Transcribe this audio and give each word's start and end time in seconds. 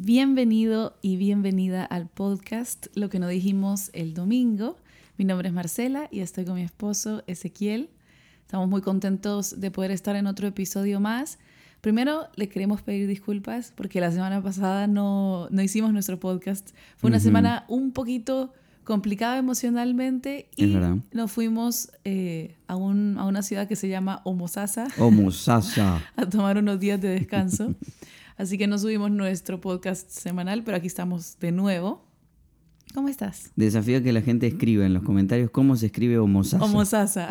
Bienvenido 0.00 0.96
y 1.02 1.16
bienvenida 1.16 1.84
al 1.84 2.06
podcast 2.06 2.86
Lo 2.94 3.08
que 3.08 3.18
no 3.18 3.26
dijimos 3.26 3.90
el 3.94 4.14
domingo. 4.14 4.76
Mi 5.16 5.24
nombre 5.24 5.48
es 5.48 5.54
Marcela 5.54 6.06
y 6.12 6.20
estoy 6.20 6.44
con 6.44 6.54
mi 6.54 6.62
esposo 6.62 7.24
Ezequiel. 7.26 7.90
Estamos 8.42 8.68
muy 8.68 8.80
contentos 8.80 9.60
de 9.60 9.72
poder 9.72 9.90
estar 9.90 10.14
en 10.14 10.28
otro 10.28 10.46
episodio 10.46 11.00
más. 11.00 11.40
Primero, 11.80 12.28
le 12.36 12.48
queremos 12.48 12.80
pedir 12.80 13.08
disculpas 13.08 13.72
porque 13.74 14.00
la 14.00 14.12
semana 14.12 14.40
pasada 14.40 14.86
no, 14.86 15.48
no 15.50 15.62
hicimos 15.62 15.92
nuestro 15.92 16.20
podcast. 16.20 16.70
Fue 16.96 17.10
una 17.10 17.18
semana 17.18 17.64
un 17.66 17.90
poquito 17.90 18.52
complicada 18.84 19.36
emocionalmente 19.36 20.48
y 20.54 20.76
nos 21.12 21.32
fuimos 21.32 21.90
eh, 22.04 22.54
a, 22.68 22.76
un, 22.76 23.18
a, 23.18 23.24
una 23.24 23.42
ciudad 23.42 23.66
que 23.66 23.74
se 23.74 23.88
llama 23.88 24.22
Homosasa. 24.22 24.86
Homosasa. 24.96 26.00
a 26.16 26.24
tomar 26.24 26.56
unos 26.56 26.78
días 26.78 27.00
de 27.00 27.08
descanso. 27.08 27.74
Así 28.38 28.56
que 28.56 28.68
no 28.68 28.78
subimos 28.78 29.10
nuestro 29.10 29.60
podcast 29.60 30.08
semanal, 30.10 30.62
pero 30.62 30.76
aquí 30.76 30.86
estamos 30.86 31.38
de 31.40 31.50
nuevo. 31.50 32.06
¿Cómo 32.94 33.08
estás? 33.08 33.50
Desafío 33.56 34.00
que 34.00 34.12
la 34.12 34.22
gente 34.22 34.46
escriba 34.46 34.86
en 34.86 34.94
los 34.94 35.02
comentarios 35.02 35.50
cómo 35.50 35.76
se 35.76 35.86
escribe 35.86 36.18
Homosasa. 36.18 36.64
Homosasa. 36.64 37.28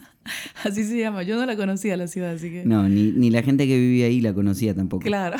así 0.64 0.84
se 0.84 0.98
llama. 0.98 1.22
Yo 1.22 1.36
no 1.36 1.44
la 1.44 1.54
conocía 1.54 1.98
la 1.98 2.08
ciudad, 2.08 2.30
así 2.30 2.48
que... 2.48 2.64
No, 2.64 2.88
ni, 2.88 3.12
ni 3.12 3.28
la 3.28 3.42
gente 3.42 3.66
que 3.66 3.78
vivía 3.78 4.06
ahí 4.06 4.22
la 4.22 4.32
conocía 4.32 4.74
tampoco. 4.74 5.04
Claro. 5.04 5.36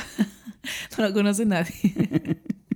no 0.99 1.05
la 1.05 1.13
conoce 1.15 1.47
nadie. 1.47 1.73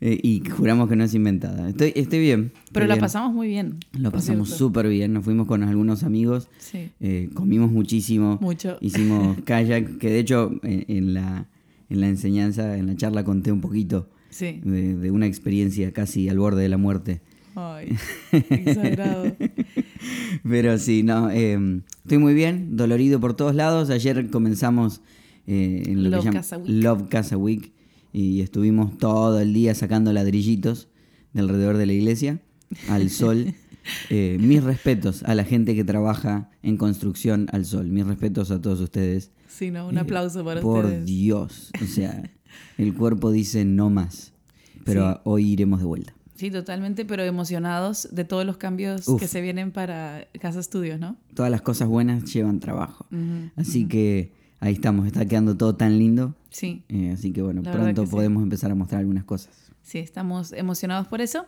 Eh, 0.00 0.18
y 0.20 0.42
juramos 0.48 0.88
que 0.88 0.96
no 0.96 1.04
es 1.04 1.14
inventada. 1.14 1.68
Estoy, 1.68 1.92
estoy 1.94 2.18
bien. 2.18 2.52
Pero 2.72 2.86
la 2.86 2.96
pasamos 2.96 3.32
muy 3.32 3.46
bien. 3.46 3.78
Lo 3.92 4.10
pasamos 4.10 4.48
súper 4.48 4.88
bien. 4.88 5.12
Nos 5.12 5.24
fuimos 5.24 5.46
con 5.46 5.62
algunos 5.62 6.02
amigos. 6.02 6.48
Sí. 6.58 6.90
Eh, 6.98 7.30
comimos 7.34 7.70
muchísimo. 7.70 8.38
Mucho. 8.40 8.78
Hicimos 8.80 9.36
kayak, 9.44 9.98
que 9.98 10.10
de 10.10 10.18
hecho 10.18 10.50
en, 10.62 11.14
la, 11.14 11.46
en 11.88 12.00
la 12.00 12.08
enseñanza, 12.08 12.76
en 12.76 12.88
la 12.88 12.96
charla 12.96 13.22
conté 13.22 13.52
un 13.52 13.60
poquito 13.60 14.08
sí. 14.30 14.60
de, 14.64 15.10
una 15.12 15.26
experiencia 15.26 15.92
casi 15.92 16.28
al 16.28 16.38
borde 16.38 16.62
de 16.62 16.68
la 16.68 16.78
muerte. 16.78 17.20
Ay, 17.54 17.96
exagerado. 18.32 19.36
Pero 20.42 20.78
sí, 20.78 21.02
no, 21.04 21.30
eh, 21.30 21.80
estoy 22.02 22.18
muy 22.18 22.34
bien, 22.34 22.76
dolorido 22.76 23.20
por 23.20 23.34
todos 23.34 23.54
lados. 23.54 23.90
Ayer 23.90 24.30
comenzamos 24.30 25.00
en 25.46 26.02
lo 26.02 26.10
Love 26.10 26.24
que 26.24 26.30
Casa 26.30 26.58
Week. 26.58 26.68
Love 26.68 27.08
Casa 27.08 27.36
Week 27.36 27.71
y 28.12 28.40
estuvimos 28.40 28.98
todo 28.98 29.40
el 29.40 29.52
día 29.54 29.74
sacando 29.74 30.12
ladrillitos 30.12 30.88
de 31.32 31.40
alrededor 31.40 31.76
de 31.76 31.86
la 31.86 31.92
iglesia 31.92 32.40
al 32.88 33.10
sol. 33.10 33.54
Eh, 34.10 34.36
mis 34.40 34.62
respetos 34.62 35.24
a 35.24 35.34
la 35.34 35.42
gente 35.42 35.74
que 35.74 35.82
trabaja 35.82 36.48
en 36.62 36.76
construcción 36.76 37.48
al 37.50 37.64
sol. 37.64 37.88
Mis 37.88 38.06
respetos 38.06 38.52
a 38.52 38.62
todos 38.62 38.80
ustedes. 38.80 39.32
Sí, 39.48 39.72
no, 39.72 39.88
un 39.88 39.98
aplauso 39.98 40.44
para 40.44 40.60
Por 40.60 40.84
ustedes. 40.84 41.04
Dios. 41.04 41.72
O 41.82 41.86
sea, 41.86 42.30
el 42.78 42.94
cuerpo 42.94 43.32
dice 43.32 43.64
no 43.64 43.90
más. 43.90 44.34
Pero 44.84 45.14
Sí. 45.14 45.20
hoy 45.24 45.50
iremos 45.50 45.80
de 45.80 45.86
vuelta. 45.86 46.14
Sí, 46.36 46.52
totalmente, 46.52 47.04
pero 47.04 47.24
emocionados 47.24 48.08
de 48.12 48.24
todos 48.24 48.46
los 48.46 48.56
cambios 48.56 49.08
Uf. 49.08 49.20
que 49.20 49.26
se 49.26 49.40
vienen 49.40 49.72
para 49.72 50.28
Casa 50.40 50.60
Estudios, 50.60 51.00
¿no? 51.00 51.16
Todas 51.34 51.50
las 51.50 51.62
cosas 51.62 51.88
buenas 51.88 52.32
llevan 52.32 52.60
trabajo. 52.60 53.06
Así 53.56 53.88
que 53.88 54.32
ahí 54.62 54.72
estamos. 54.74 55.06
Está 55.06 55.26
quedando 55.26 55.56
todo 55.56 55.74
tan 55.76 55.98
lindo. 55.98 56.34
Sí, 56.50 56.82
Eh, 56.88 57.10
así 57.12 57.32
que 57.32 57.42
bueno, 57.42 57.62
La 57.62 57.72
pronto 57.72 58.02
que 58.02 58.06
sí. 58.08 58.12
podemos 58.12 58.42
empezar 58.42 58.70
a 58.70 58.74
mostrar 58.74 59.00
algunas 59.00 59.24
cosas. 59.24 59.52
sí, 59.82 59.98
estamos 59.98 60.52
emocionados 60.52 61.06
por 61.08 61.20
eso. 61.20 61.44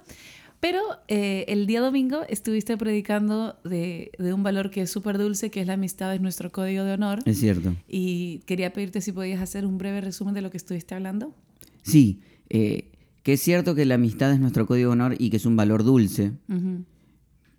Pero 0.61 0.81
eh, 1.09 1.45
el 1.48 1.67
día 1.67 1.81
domingo 1.83 2.23
estuviste 2.29 2.77
predicando 2.79 3.56
de, 3.65 4.12
de 4.19 4.33
un 4.33 4.43
valor 4.43 4.71
que 4.71 4.81
es 4.83 4.91
súper 4.91 5.19
dulce, 5.19 5.51
que 5.51 5.61
es 5.61 5.67
la 5.67 5.75
amistad, 5.75 6.15
es 6.15 6.23
nuestro 6.23 6.51
código 6.53 6.84
de 6.84 6.93
honor. 6.95 7.19
Es 7.27 7.39
cierto. 7.39 7.75
Y 7.87 8.39
quería 8.47 8.73
pedirte 8.73 9.01
si 9.03 9.12
podías 9.12 9.43
hacer 9.43 9.67
un 9.67 9.77
breve 9.77 10.01
resumen 10.01 10.33
de 10.34 10.41
lo 10.41 10.51
que 10.51 10.56
estuviste 10.56 10.95
hablando. 10.95 11.34
Sí, 11.83 12.23
eh, 12.49 12.93
que 13.23 13.34
es 13.34 13.41
cierto 13.43 13.75
que 13.75 13.84
la 13.84 13.97
amistad 13.97 14.33
es 14.33 14.41
nuestro 14.41 14.67
código 14.67 14.89
de 14.89 14.93
honor 14.95 15.17
y 15.19 15.28
que 15.28 15.37
es 15.37 15.45
un 15.45 15.55
valor 15.56 15.84
dulce, 15.84 16.33
Ujú. 16.49 16.84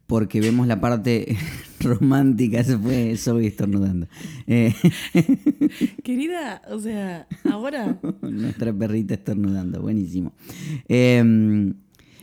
Porque 0.08 0.40
vemos 0.40 0.68
la 0.68 0.80
parte 0.80 1.38
romántica, 1.80 2.64
se 2.64 2.78
fue 2.78 3.16
Zoe 3.18 3.48
estornudando. 3.48 4.08
Eh, 4.48 4.74
Querida, 6.04 6.62
o 6.70 6.80
sea, 6.80 7.28
ahora. 7.50 8.00
nuestra 8.22 8.74
perrita 8.74 9.16
estornudando, 9.16 9.82
buenísimo. 9.82 10.34
Eh, 10.88 11.74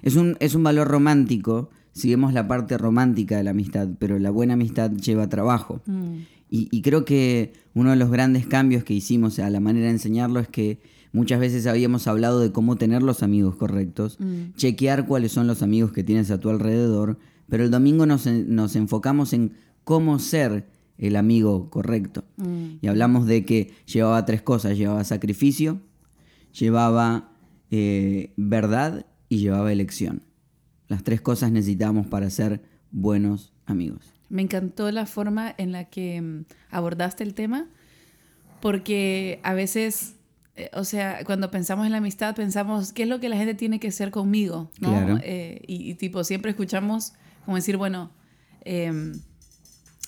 es, 0.02 0.16
un, 0.16 0.36
es 0.40 0.54
un 0.54 0.62
valor 0.62 0.88
romántico, 0.88 1.70
si 1.92 2.10
vemos 2.10 2.32
la 2.32 2.48
parte 2.48 2.78
romántica 2.78 3.36
de 3.36 3.44
la 3.44 3.50
amistad, 3.50 3.88
pero 3.98 4.18
la 4.18 4.30
buena 4.30 4.54
amistad 4.54 4.90
lleva 4.92 5.28
trabajo. 5.28 5.82
Mm, 5.86 6.18
Y, 6.50 6.68
y 6.70 6.82
creo 6.82 7.04
que 7.04 7.52
uno 7.74 7.90
de 7.90 7.96
los 7.96 8.10
grandes 8.10 8.46
cambios 8.46 8.84
que 8.84 8.94
hicimos 8.94 9.38
a 9.38 9.48
la 9.50 9.60
manera 9.60 9.86
de 9.86 9.92
enseñarlo 9.92 10.38
es 10.40 10.48
que 10.48 10.78
muchas 11.12 11.40
veces 11.40 11.66
habíamos 11.66 12.06
hablado 12.06 12.40
de 12.40 12.52
cómo 12.52 12.76
tener 12.76 13.02
los 13.02 13.22
amigos 13.22 13.56
correctos, 13.56 14.18
mm, 14.20 14.54
chequear 14.56 15.06
cuáles 15.06 15.32
son 15.32 15.46
los 15.46 15.62
amigos 15.62 15.92
que 15.92 16.04
tienes 16.04 16.30
a 16.30 16.38
tu 16.40 16.48
alrededor, 16.50 17.18
pero 17.48 17.64
el 17.64 17.70
domingo 17.70 18.06
nos, 18.06 18.26
nos 18.26 18.76
enfocamos 18.76 19.32
en 19.32 19.52
cómo 19.84 20.18
ser 20.18 20.66
el 20.98 21.16
amigo 21.16 21.70
correcto. 21.70 22.24
mm. 22.36 22.78
Y 22.80 22.86
hablamos 22.86 23.26
de 23.26 23.44
que 23.44 23.72
llevaba 23.86 24.24
tres 24.24 24.42
cosas, 24.42 24.76
llevaba 24.76 25.04
sacrificio, 25.04 25.80
llevaba 26.58 27.32
eh, 27.70 28.32
verdad 28.36 29.06
y 29.28 29.38
llevaba 29.38 29.72
elección. 29.72 30.22
Las 30.88 31.02
tres 31.02 31.20
cosas 31.20 31.50
necesitamos 31.50 32.06
para 32.06 32.28
ser 32.30 32.62
buenos 32.90 33.52
amigos. 33.66 34.12
Me 34.28 34.42
encantó 34.42 34.90
la 34.90 35.06
forma 35.06 35.54
en 35.58 35.72
la 35.72 35.84
que 35.84 36.20
mm, 36.20 36.44
abordaste 36.70 37.24
el 37.24 37.34
tema, 37.34 37.66
porque 38.60 39.40
a 39.42 39.54
veces, 39.54 40.16
eh, 40.56 40.70
o 40.74 40.84
sea, 40.84 41.24
cuando 41.24 41.50
pensamos 41.50 41.86
en 41.86 41.92
la 41.92 41.98
amistad, 41.98 42.34
pensamos, 42.34 42.92
¿qué 42.92 43.02
es 43.04 43.08
lo 43.08 43.20
que 43.20 43.28
la 43.28 43.36
gente 43.36 43.54
tiene 43.54 43.80
que 43.80 43.88
hacer 43.88 44.10
conmigo? 44.10 44.70
¿no? 44.80 44.90
Claro. 44.90 45.18
Eh, 45.22 45.62
y, 45.66 45.90
y 45.90 45.94
tipo, 45.94 46.22
siempre 46.24 46.50
escuchamos 46.50 47.14
como 47.44 47.56
decir, 47.56 47.76
bueno, 47.76 48.10
em, 48.64 49.20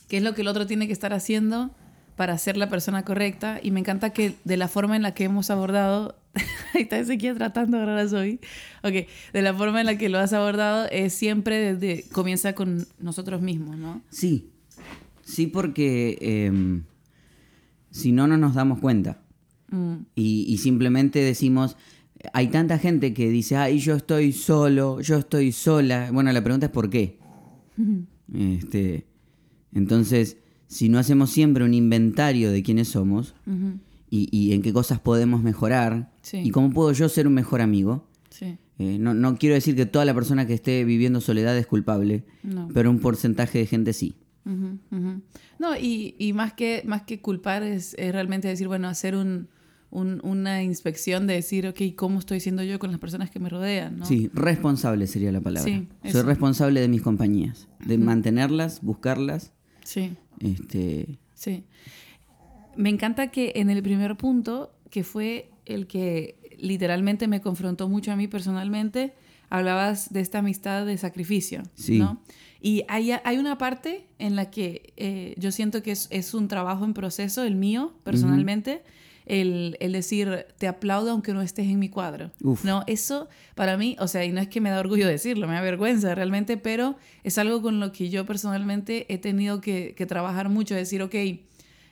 ¿qué 0.09 0.19
es 0.19 0.22
lo 0.22 0.34
que 0.34 0.43
el 0.43 0.49
otro 0.49 0.67
tiene 0.67 0.87
que 0.87 0.93
estar 0.93 1.12
haciendo 1.12 1.75
para 2.17 2.37
ser 2.39 2.56
la 2.56 2.69
persona 2.69 3.05
correcta? 3.05 3.61
Y 3.62 3.71
me 3.71 3.81
encanta 3.81 4.11
que 4.11 4.37
de 4.45 4.56
la 4.56 4.69
forma 4.69 4.97
en 4.97 5.03
la 5.03 5.15
que 5.15 5.25
hemos 5.25 5.50
abordado, 5.50 6.17
ahí 6.75 6.83
está 6.83 6.99
Ezequiel 6.99 7.37
tratando 7.37 7.77
de 7.77 7.83
agarrar 7.83 8.06
a 8.06 8.09
Zoe, 8.09 8.41
ok, 8.83 9.09
de 9.33 9.43
la 9.43 9.55
forma 9.55 9.81
en 9.81 9.87
la 9.87 9.99
que 9.99 10.09
lo 10.09 10.19
has 10.19 10.33
abordado 10.33 10.87
es 10.91 11.15
siempre 11.15 11.75
desde, 11.75 12.05
comienza 12.11 12.55
con 12.55 12.87
nosotros 12.99 13.41
mismos, 13.41 13.77
¿no? 13.77 14.03
Sí, 14.11 14.51
sí 15.22 15.47
porque 15.47 16.19
em, 16.21 16.84
si 17.91 18.12
no, 18.12 18.27
no 18.27 18.37
nos 18.37 18.55
damos 18.55 18.81
cuenta. 18.81 19.22
Mm, 19.71 20.06
Y, 20.15 20.45
y 20.49 20.59
simplemente 20.59 21.21
decimos, 21.21 21.77
hay 22.33 22.49
tanta 22.49 22.78
gente 22.78 23.12
que 23.15 23.28
dice, 23.28 23.56
ay, 23.56 23.78
yo 23.78 23.97
estoy 23.97 24.33
solo, 24.33 25.01
yo 25.01 25.19
estoy 25.19 25.53
sola. 25.53 26.11
Bueno, 26.12 26.33
la 26.33 26.43
pregunta 26.43 26.66
es 26.66 26.72
por 26.72 26.91
qué. 26.91 27.19
Este, 28.32 29.06
entonces, 29.72 30.38
si 30.66 30.88
no 30.88 30.98
hacemos 30.98 31.30
siempre 31.30 31.64
un 31.64 31.74
inventario 31.74 32.50
de 32.50 32.62
quiénes 32.62 32.88
somos 32.88 33.34
y, 34.10 34.28
y 34.30 34.52
en 34.52 34.62
qué 34.62 34.72
cosas 34.72 35.00
podemos 35.00 35.42
mejorar 35.42 36.12
Sí. 36.22 36.38
y 36.38 36.50
cómo 36.50 36.70
puedo 36.70 36.90
yo 36.92 37.08
ser 37.08 37.26
un 37.26 37.34
mejor 37.34 37.60
amigo, 37.60 38.06
sí, 38.30 38.56
eh, 38.78 38.96
no, 38.98 39.12
no 39.12 39.36
quiero 39.36 39.54
decir 39.54 39.76
que 39.76 39.84
toda 39.86 40.04
la 40.06 40.14
persona 40.14 40.46
que 40.46 40.54
esté 40.54 40.84
viviendo 40.84 41.20
soledad 41.20 41.56
es 41.58 41.66
culpable, 41.66 42.24
no. 42.42 42.68
pero 42.72 42.90
un 42.90 42.98
porcentaje 42.98 43.58
de 43.58 43.66
gente 43.66 43.92
sí. 43.92 44.14
No, 45.58 45.76
y, 45.78 46.14
y 46.18 46.32
más, 46.34 46.52
que, 46.52 46.82
más 46.86 47.02
que 47.02 47.20
culpar 47.20 47.62
es, 47.62 47.94
es 47.98 48.12
realmente 48.12 48.48
decir, 48.48 48.66
bueno, 48.68 48.88
hacer 48.88 49.16
un, 49.16 49.48
un- 49.94 50.21
una 50.25 50.62
inspección 50.62 51.27
de 51.27 51.34
decir, 51.34 51.66
ok, 51.66 51.81
¿cómo 51.97 52.19
estoy 52.19 52.41
siendo 52.41 52.62
yo 52.62 52.78
con 52.78 52.91
las 52.91 53.00
personas 53.00 53.31
que 53.31 53.38
me 53.38 53.49
rodean? 53.49 53.99
¿no? 54.00 54.05
Sí, 54.05 54.31
responsable 54.34 55.06
sería 55.06 55.32
la 55.32 55.41
palabra. 55.41 55.72
Sí, 55.72 55.88
Soy 56.12 56.22
responsable 56.22 56.81
de 56.81 56.88
mis 56.88 57.00
compañías, 57.00 57.69
de 57.87 57.97
mantenerlas, 57.97 58.83
buscarlas. 58.83 59.53
Sí, 59.84 60.12
Este, 60.41 61.19
sí. 61.34 61.65
Me 62.77 62.91
encanta 62.91 63.31
que 63.31 63.53
en 63.56 63.71
el 63.71 63.83
primer 63.83 64.16
punto, 64.16 64.75
que 64.91 65.04
fue 65.04 65.50
el 65.65 65.87
que 65.87 66.36
literalmente 66.59 67.28
me 67.28 67.41
confrontó 67.41 67.89
mucho 67.89 68.10
a 68.13 68.16
mí 68.16 68.27
personalmente, 68.28 69.15
hablabas 69.51 70.13
de 70.13 70.21
esta 70.21 70.39
amistad 70.39 70.84
de 70.86 70.98
sacrificio, 70.98 71.63
Sí. 71.74 71.98
¿no? 71.98 72.21
Y 72.60 72.83
hay, 72.89 73.13
hay 73.13 73.36
una 73.39 73.59
parte 73.59 74.07
en 74.18 74.36
la 74.36 74.51
que 74.51 74.95
eh, 74.97 75.34
yo 75.39 75.53
siento 75.53 75.83
que 75.83 75.92
es, 75.92 76.09
es 76.10 76.33
un 76.34 76.48
trabajo 76.48 76.84
en 76.84 76.95
proceso, 76.95 77.45
el 77.45 77.54
mío 77.57 77.92
personalmente, 78.04 78.83
el, 79.26 79.76
el 79.80 79.92
decir, 79.92 80.47
te 80.59 80.68
aplaudo 80.68 81.10
aunque 81.10 81.32
no 81.32 81.42
estés 81.42 81.66
en 81.66 81.78
mi 81.78 81.88
cuadro. 81.88 82.30
Uf. 82.42 82.65
No, 82.65 82.84
eso 82.86 83.28
para 83.54 83.76
mí, 83.76 83.97
o 83.98 84.09
sea, 84.09 84.24
y 84.24 84.32
no 84.32 84.41
es 84.41 84.48
que 84.48 84.60
me 84.60 84.71
da 84.71 84.80
orgullo 84.80 85.06
decirlo, 85.09 85.47
me 85.47 85.54
da 85.54 85.60
vergüenza 85.60 86.15
realmente, 86.15 86.56
pero 86.56 86.97
es 87.22 87.38
algo 87.38 87.62
con 87.62 87.80
lo 87.80 87.92
que 87.92 88.10
yo 88.10 88.26
personalmente 88.26 89.12
he 89.12 89.18
tenido 89.18 89.60
que, 89.60 89.94
que 89.97 90.06
trabajar 90.06 90.48
mucho, 90.48 90.74
decir, 90.74 91.03
ok, 91.03 91.15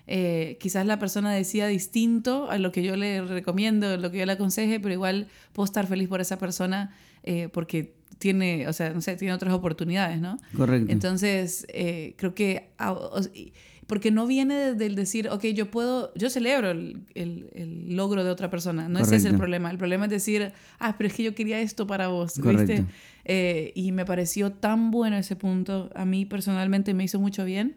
eh, 0.06 0.58
quizás 0.60 0.84
la 0.84 0.98
persona 0.98 1.32
decida 1.32 1.68
distinto 1.68 2.50
a 2.50 2.58
lo 2.58 2.72
que 2.72 2.82
yo 2.82 2.96
le 2.96 3.22
recomiendo, 3.22 3.96
lo 3.96 4.10
que 4.10 4.18
yo 4.18 4.26
le 4.26 4.32
aconseje, 4.32 4.80
pero 4.80 4.92
igual 4.92 5.28
puedo 5.52 5.64
estar 5.64 5.86
feliz 5.86 6.08
por 6.08 6.20
esa 6.20 6.38
persona 6.38 6.94
eh, 7.22 7.48
porque 7.52 7.94
tiene, 8.18 8.68
o 8.68 8.72
sea, 8.72 8.90
no 8.90 9.00
sé, 9.00 9.16
tiene 9.16 9.34
otras 9.34 9.54
oportunidades, 9.54 10.20
¿no? 10.20 10.38
correcto. 10.56 10.92
Entonces, 10.92 11.66
eh, 11.68 12.14
creo 12.16 12.34
que, 12.34 12.70
ah, 12.78 12.96
porque 13.86 14.10
no 14.10 14.26
viene 14.26 14.54
desde 14.54 14.86
el 14.86 14.94
decir, 14.94 15.28
ok, 15.28 15.44
yo 15.54 15.70
puedo, 15.70 16.12
yo 16.14 16.30
celebro 16.30 16.70
el, 16.70 17.02
el- 17.14 17.50
el 17.54 17.96
logro 17.96 18.24
de 18.24 18.30
otra 18.30 18.48
persona, 18.50 18.88
no 18.88 18.98
ese 19.00 19.16
es 19.16 19.24
el 19.24 19.30
Correcto. 19.30 19.38
problema, 19.38 19.70
el 19.70 19.78
problema 19.78 20.04
es 20.06 20.10
decir, 20.10 20.52
ah, 20.78 20.94
pero 20.96 21.08
es 21.08 21.14
que 21.14 21.22
yo 21.24 21.34
quería 21.34 21.60
esto 21.60 21.86
para 21.86 22.08
vos, 22.08 22.34
Correcto. 22.40 22.72
¿viste? 22.72 22.84
Eh, 23.24 23.72
y 23.74 23.92
me 23.92 24.04
pareció 24.04 24.52
tan 24.52 24.90
bueno 24.90 25.16
ese 25.16 25.36
punto, 25.36 25.90
a 25.94 26.04
mí 26.04 26.24
personalmente 26.26 26.94
me 26.94 27.04
hizo 27.04 27.18
mucho 27.20 27.44
bien, 27.44 27.76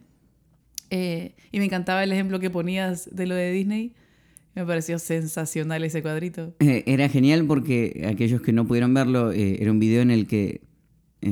Eh, 0.92 1.34
y 1.52 1.58
me 1.58 1.66
encantaba 1.66 2.04
el 2.04 2.12
ejemplo 2.12 2.40
que 2.40 2.52
ponías 2.52 3.10
de 3.14 3.26
lo 3.26 3.34
de 3.34 3.52
Disney, 3.52 3.94
me 4.54 4.64
pareció 4.66 5.00
sensacional 5.00 5.84
ese 5.84 6.02
cuadrito. 6.04 6.54
Eh, 6.60 6.84
era 6.86 7.10
genial 7.10 7.46
porque 7.48 8.06
aquellos 8.08 8.40
que 8.42 8.54
no 8.54 8.66
pudieron 8.68 8.94
verlo, 8.94 9.32
eh, 9.32 9.58
era 9.60 9.72
un 9.72 9.80
video 9.80 10.02
en 10.04 10.12
el 10.12 10.28
que 10.28 10.62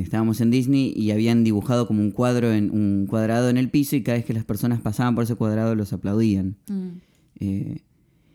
estábamos 0.00 0.40
en 0.40 0.50
Disney 0.50 0.92
y 0.96 1.10
habían 1.10 1.44
dibujado 1.44 1.86
como 1.86 2.00
un 2.00 2.10
cuadro 2.10 2.52
en 2.52 2.70
un 2.70 3.06
cuadrado 3.06 3.48
en 3.48 3.56
el 3.56 3.70
piso 3.70 3.96
y 3.96 4.02
cada 4.02 4.16
vez 4.18 4.24
que 4.26 4.32
las 4.34 4.44
personas 4.44 4.80
pasaban 4.80 5.14
por 5.14 5.24
ese 5.24 5.34
cuadrado 5.36 5.74
los 5.74 5.92
aplaudían. 5.92 6.56
Mm, 6.68 6.88
Eh, 7.40 7.82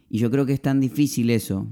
y 0.09 0.17
yo 0.17 0.29
creo 0.29 0.45
que 0.45 0.53
es 0.53 0.61
tan 0.61 0.79
difícil 0.81 1.29
eso. 1.29 1.67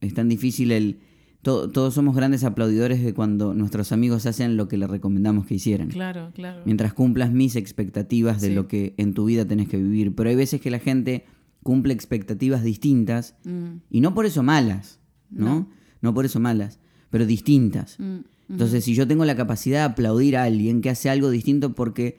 Es 0.00 0.12
tan 0.14 0.28
difícil 0.28 0.70
el... 0.72 0.98
to- 1.42 1.70
todos 1.70 1.94
somos 1.94 2.14
grandes 2.14 2.44
aplaudidores 2.44 3.02
de 3.02 3.14
cuando 3.14 3.54
nuestros 3.54 3.90
amigos 3.92 4.26
hacen 4.26 4.56
lo 4.56 4.68
que 4.68 4.76
les 4.76 4.90
recomendamos 4.90 5.46
que 5.46 5.54
hicieran. 5.54 5.88
claro, 5.88 6.30
claro. 6.34 6.60
Mientras 6.66 6.92
cumplas 6.92 7.32
mis 7.32 7.56
expectativas 7.56 8.40
de 8.40 8.48
Sí. 8.48 8.54
lo 8.54 8.68
que 8.68 8.94
en 8.98 9.14
tu 9.14 9.24
vida 9.24 9.46
tenés 9.46 9.68
que 9.68 9.76
vivir. 9.78 10.14
Pero 10.14 10.28
hay 10.30 10.36
veces 10.36 10.60
que 10.60 10.70
la 10.70 10.78
gente 10.78 11.24
cumple 11.62 11.94
expectativas 11.94 12.62
distintas 12.64 13.34
Mm, 13.44 13.76
y 13.90 14.00
no 14.00 14.12
por 14.14 14.26
eso 14.26 14.42
malas, 14.42 14.98
¿no? 15.30 15.68
No, 16.02 16.12
por 16.12 16.24
eso 16.26 16.38
malas, 16.40 16.80
pero 17.10 17.24
distintas. 17.24 17.98
mm, 17.98 18.18
Entonces, 18.48 18.84
si 18.84 18.94
yo 18.94 19.06
tengo 19.06 19.24
la 19.24 19.36
capacidad 19.36 19.78
de 19.78 19.92
aplaudir 19.92 20.36
a 20.36 20.44
alguien 20.44 20.82
que 20.82 20.90
hace 20.90 21.08
algo 21.08 21.30
distinto, 21.30 21.72
porque 21.74 22.16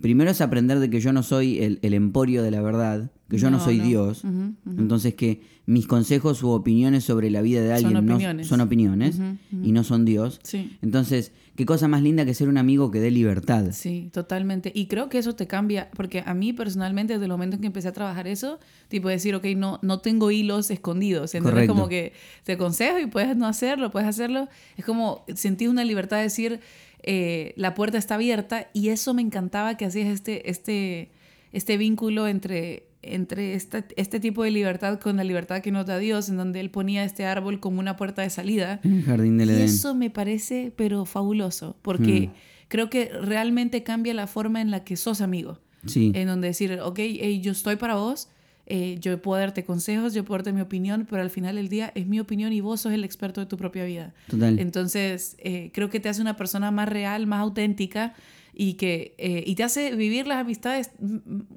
primero 0.00 0.30
es 0.30 0.40
aprender 0.40 0.78
de 0.78 0.90
que 0.90 1.00
yo 1.00 1.12
no 1.12 1.22
soy 1.22 1.58
el, 1.60 1.78
el 1.82 1.94
emporio 1.94 2.42
de 2.42 2.50
la 2.50 2.60
verdad, 2.62 3.10
que 3.28 3.38
yo 3.38 3.50
no, 3.50 3.58
No, 3.58 3.64
soy 3.64 3.78
no. 3.78 3.84
Dios, 3.84 4.24
entonces 4.66 5.14
que 5.14 5.42
mis 5.66 5.86
consejos 5.86 6.42
u 6.42 6.48
opiniones 6.48 7.04
sobre 7.04 7.30
la 7.30 7.42
vida 7.42 7.60
de 7.60 7.68
Son 7.80 7.94
alguien 7.96 8.36
no- 8.38 8.44
son 8.44 8.60
opiniones 8.60 9.20
y 9.62 9.70
no 9.70 9.84
son 9.84 10.04
Dios. 10.04 10.40
Sí. 10.42 10.76
Entonces, 10.82 11.30
qué 11.54 11.64
cosa 11.64 11.86
más 11.86 12.02
linda 12.02 12.24
que 12.24 12.34
ser 12.34 12.48
un 12.48 12.58
amigo 12.58 12.90
que 12.90 12.98
dé 12.98 13.12
libertad. 13.12 13.66
Sí, 13.70 14.10
totalmente. 14.12 14.72
Y 14.74 14.86
creo 14.86 15.08
que 15.08 15.18
eso 15.18 15.36
te 15.36 15.46
cambia, 15.46 15.90
porque 15.94 16.24
a 16.26 16.34
mí 16.34 16.52
personalmente, 16.52 17.12
desde 17.12 17.26
el 17.26 17.30
momento 17.30 17.54
en 17.54 17.60
que 17.60 17.66
empecé 17.68 17.86
a 17.86 17.92
trabajar 17.92 18.26
eso, 18.26 18.58
tipo 18.88 19.08
decir, 19.08 19.34
ok, 19.36 19.44
no, 19.56 19.78
no 19.82 20.00
tengo 20.00 20.32
hilos 20.32 20.70
escondidos. 20.72 21.36
Entonces, 21.36 21.68
como 21.68 21.88
que 21.88 22.14
te 22.42 22.52
aconsejo 22.54 22.98
y 22.98 23.06
puedes 23.06 23.36
no 23.36 23.46
hacerlo, 23.46 23.92
puedes 23.92 24.08
hacerlo. 24.08 24.48
Es 24.76 24.84
como 24.84 25.24
sentir 25.36 25.68
una 25.68 25.84
libertad 25.84 26.16
de 26.16 26.24
decir, 26.24 26.58
eh, 27.02 27.52
la 27.56 27.74
puerta 27.74 27.98
está 27.98 28.14
abierta, 28.16 28.68
y 28.72 28.88
eso 28.88 29.14
me 29.14 29.22
encantaba 29.22 29.76
que 29.76 29.84
hacías 29.86 30.08
este, 30.08 30.50
este, 30.50 31.10
este 31.52 31.76
vínculo 31.76 32.26
entre 32.28 32.86
entre 33.02 33.54
esta- 33.54 33.86
este 33.96 34.20
tipo 34.20 34.42
de 34.44 34.50
libertad 34.50 35.00
con 35.00 35.16
la 35.16 35.24
libertad 35.24 35.62
que 35.62 35.70
nos 35.72 35.86
da 35.86 35.96
Dios, 35.96 36.28
en 36.28 36.36
donde 36.36 36.60
Él 36.60 36.68
ponía 36.70 37.02
este 37.02 37.24
árbol 37.24 37.58
como 37.58 37.80
una 37.80 37.96
puerta 37.96 38.20
de 38.20 38.28
salida. 38.28 38.78
El 38.84 39.02
jardín 39.04 39.38
del 39.38 39.48
Y 39.48 39.52
Edén. 39.54 39.62
eso 39.64 39.94
me 39.94 40.10
parece, 40.10 40.70
pero 40.76 41.06
fabuloso, 41.06 41.76
porque 41.80 42.28
Mm. 42.28 42.32
creo 42.68 42.90
que 42.90 43.06
realmente 43.22 43.82
cambia 43.82 44.12
la 44.12 44.26
forma 44.26 44.60
en 44.60 44.70
la 44.70 44.84
que 44.84 44.96
sos 44.98 45.22
amigo. 45.22 45.60
Sí, 45.86 46.12
En 46.14 46.26
donde 46.28 46.48
decir, 46.48 46.78
ok, 46.82 46.98
hey, 46.98 47.40
yo 47.40 47.52
estoy 47.52 47.76
para 47.76 47.94
vos, 47.94 48.28
eh, 48.72 48.98
yo 49.00 49.20
puedo 49.20 49.40
darte 49.40 49.64
consejos, 49.64 50.14
yo 50.14 50.24
puedo 50.24 50.38
darte 50.38 50.52
mi 50.52 50.60
opinión, 50.60 51.06
pero 51.10 51.20
al 51.20 51.30
final 51.30 51.56
del 51.56 51.68
día 51.68 51.90
es 51.96 52.06
mi 52.06 52.20
opinión 52.20 52.52
y 52.52 52.60
vos 52.60 52.80
sos 52.80 52.92
el 52.92 53.02
experto 53.02 53.40
de 53.40 53.46
tu 53.46 53.56
propia 53.56 53.84
vida. 53.84 54.14
total. 54.28 54.60
Entonces, 54.60 55.36
eh, 55.40 55.70
creo 55.74 55.90
que 55.90 55.98
te 55.98 56.08
hace 56.08 56.22
una 56.22 56.36
persona 56.36 56.70
más 56.70 56.88
real, 56.88 57.26
más 57.26 57.40
auténtica 57.40 58.14
y 58.54 58.74
que 58.74 59.14
eh, 59.18 59.42
y 59.44 59.56
te 59.56 59.64
hace 59.64 59.96
vivir 59.96 60.26
las 60.26 60.38
amistades 60.38 60.92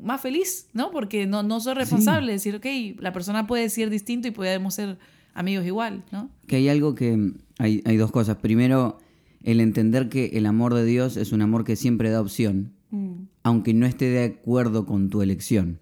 más 0.01 0.21
feliz, 0.21 0.69
¿no? 0.73 0.89
Porque 0.91 1.27
no, 1.27 1.43
no 1.43 1.59
sos 1.59 1.75
responsable 1.75 2.27
de 2.27 2.33
decir, 2.33 2.55
ok, 2.55 2.65
la 2.99 3.13
persona 3.13 3.45
puede 3.45 3.63
decir 3.63 3.89
distinto 3.89 4.27
y 4.27 4.31
podemos 4.31 4.73
ser 4.73 4.97
amigos 5.35 5.65
igual, 5.65 6.03
¿no? 6.11 6.29
Que 6.47 6.57
hay 6.57 6.69
algo 6.69 6.95
que... 6.95 7.33
Hay, 7.59 7.83
hay 7.85 7.97
dos 7.97 8.11
cosas. 8.11 8.37
Primero, 8.37 8.97
el 9.43 9.59
entender 9.59 10.09
que 10.09 10.31
el 10.33 10.47
amor 10.47 10.73
de 10.73 10.83
Dios 10.83 11.17
es 11.17 11.31
un 11.31 11.43
amor 11.43 11.63
que 11.63 11.75
siempre 11.75 12.09
da 12.09 12.19
opción, 12.19 12.73
Mm, 12.93 13.25
aunque 13.41 13.73
no 13.73 13.87
esté 13.87 14.05
de 14.05 14.23
acuerdo 14.23 14.85
con 14.85 15.09
tu 15.09 15.23
elección. 15.23 15.79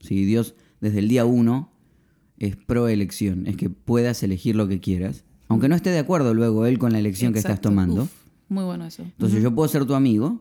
Si 0.00 0.24
Dios 0.24 0.54
desde 0.80 0.98
el 1.00 1.08
día 1.08 1.24
uno 1.24 1.72
es 2.38 2.56
pro 2.56 2.88
elección, 2.88 3.46
es 3.46 3.56
que 3.56 3.70
puedas 3.70 4.22
elegir 4.22 4.56
lo 4.56 4.66
que 4.68 4.80
quieras, 4.80 5.24
aunque 5.48 5.68
no 5.68 5.74
esté 5.74 5.90
de 5.90 5.98
acuerdo 5.98 6.32
luego 6.34 6.66
Él 6.66 6.78
con 6.78 6.92
la 6.92 6.98
elección 6.98 7.32
que 7.32 7.38
estás 7.38 7.60
tomando. 7.60 8.04
Uf, 8.04 8.12
muy 8.48 8.64
bueno 8.64 8.86
eso. 8.86 9.02
Entonces 9.02 9.42
yo 9.42 9.54
puedo 9.54 9.68
ser 9.68 9.84
tu 9.84 9.94
amigo 9.94 10.40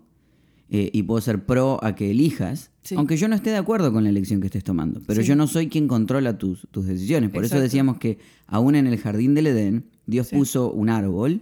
eh, 0.70 0.90
y 0.94 1.04
puedo 1.04 1.20
ser 1.20 1.46
pro 1.46 1.84
a 1.84 1.96
que 1.96 2.12
elijas, 2.12 2.72
Sí. 2.84 2.96
aunque 2.96 3.18
yo 3.18 3.28
no 3.28 3.36
esté 3.36 3.50
de 3.50 3.58
acuerdo 3.58 3.92
con 3.92 4.04
la 4.04 4.10
elección 4.10 4.40
que 4.40 4.48
estés 4.48 4.64
tomando. 4.64 5.02
Pero 5.08 5.22
Sí. 5.22 5.28
yo 5.28 5.36
no 5.36 5.48
soy 5.48 5.68
quien 5.68 5.88
controla 5.88 6.38
tus, 6.38 6.68
tus 6.72 6.86
decisiones. 6.86 7.32
Por 7.32 7.44
eso 7.44 7.60
decíamos 7.60 7.98
que 7.98 8.20
aún 8.48 8.76
en 8.76 8.88
el 8.88 8.98
jardín 8.98 9.34
del 9.34 9.48
Edén, 9.48 9.86
Dios 10.06 10.28
Sí. 10.28 10.36
puso 10.36 10.72
un 10.72 10.90
árbol, 10.90 11.42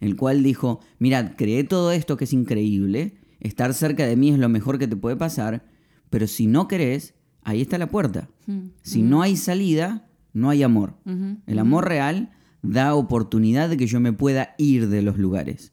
el 0.00 0.16
cual 0.16 0.42
dijo, 0.42 0.80
mirad, 0.98 1.32
creé 1.36 1.64
todo 1.64 1.90
esto 1.92 2.16
que 2.16 2.24
es 2.24 2.32
increíble, 2.32 3.14
estar 3.40 3.74
cerca 3.74 4.06
de 4.06 4.16
mí 4.16 4.30
es 4.30 4.38
lo 4.38 4.48
mejor 4.48 4.78
que 4.78 4.88
te 4.88 4.96
puede 4.96 5.16
pasar, 5.16 5.64
pero 6.10 6.26
si 6.26 6.46
no 6.46 6.66
querés, 6.68 7.14
ahí 7.48 7.60
está 7.62 7.78
la 7.78 7.88
puerta. 7.88 8.28
Mm, 8.46 8.58
Si 8.82 9.02
no 9.02 9.22
hay 9.22 9.36
salida, 9.36 10.06
no 10.32 10.50
hay 10.50 10.62
amor. 10.62 10.94
El 11.46 11.58
amor 11.58 11.88
real 11.88 12.30
da 12.62 12.94
oportunidad 12.94 13.68
de 13.68 13.76
que 13.76 13.86
yo 13.86 14.00
me 14.00 14.12
pueda 14.12 14.54
ir 14.58 14.88
de 14.88 15.02
los 15.02 15.16
lugares. 15.18 15.72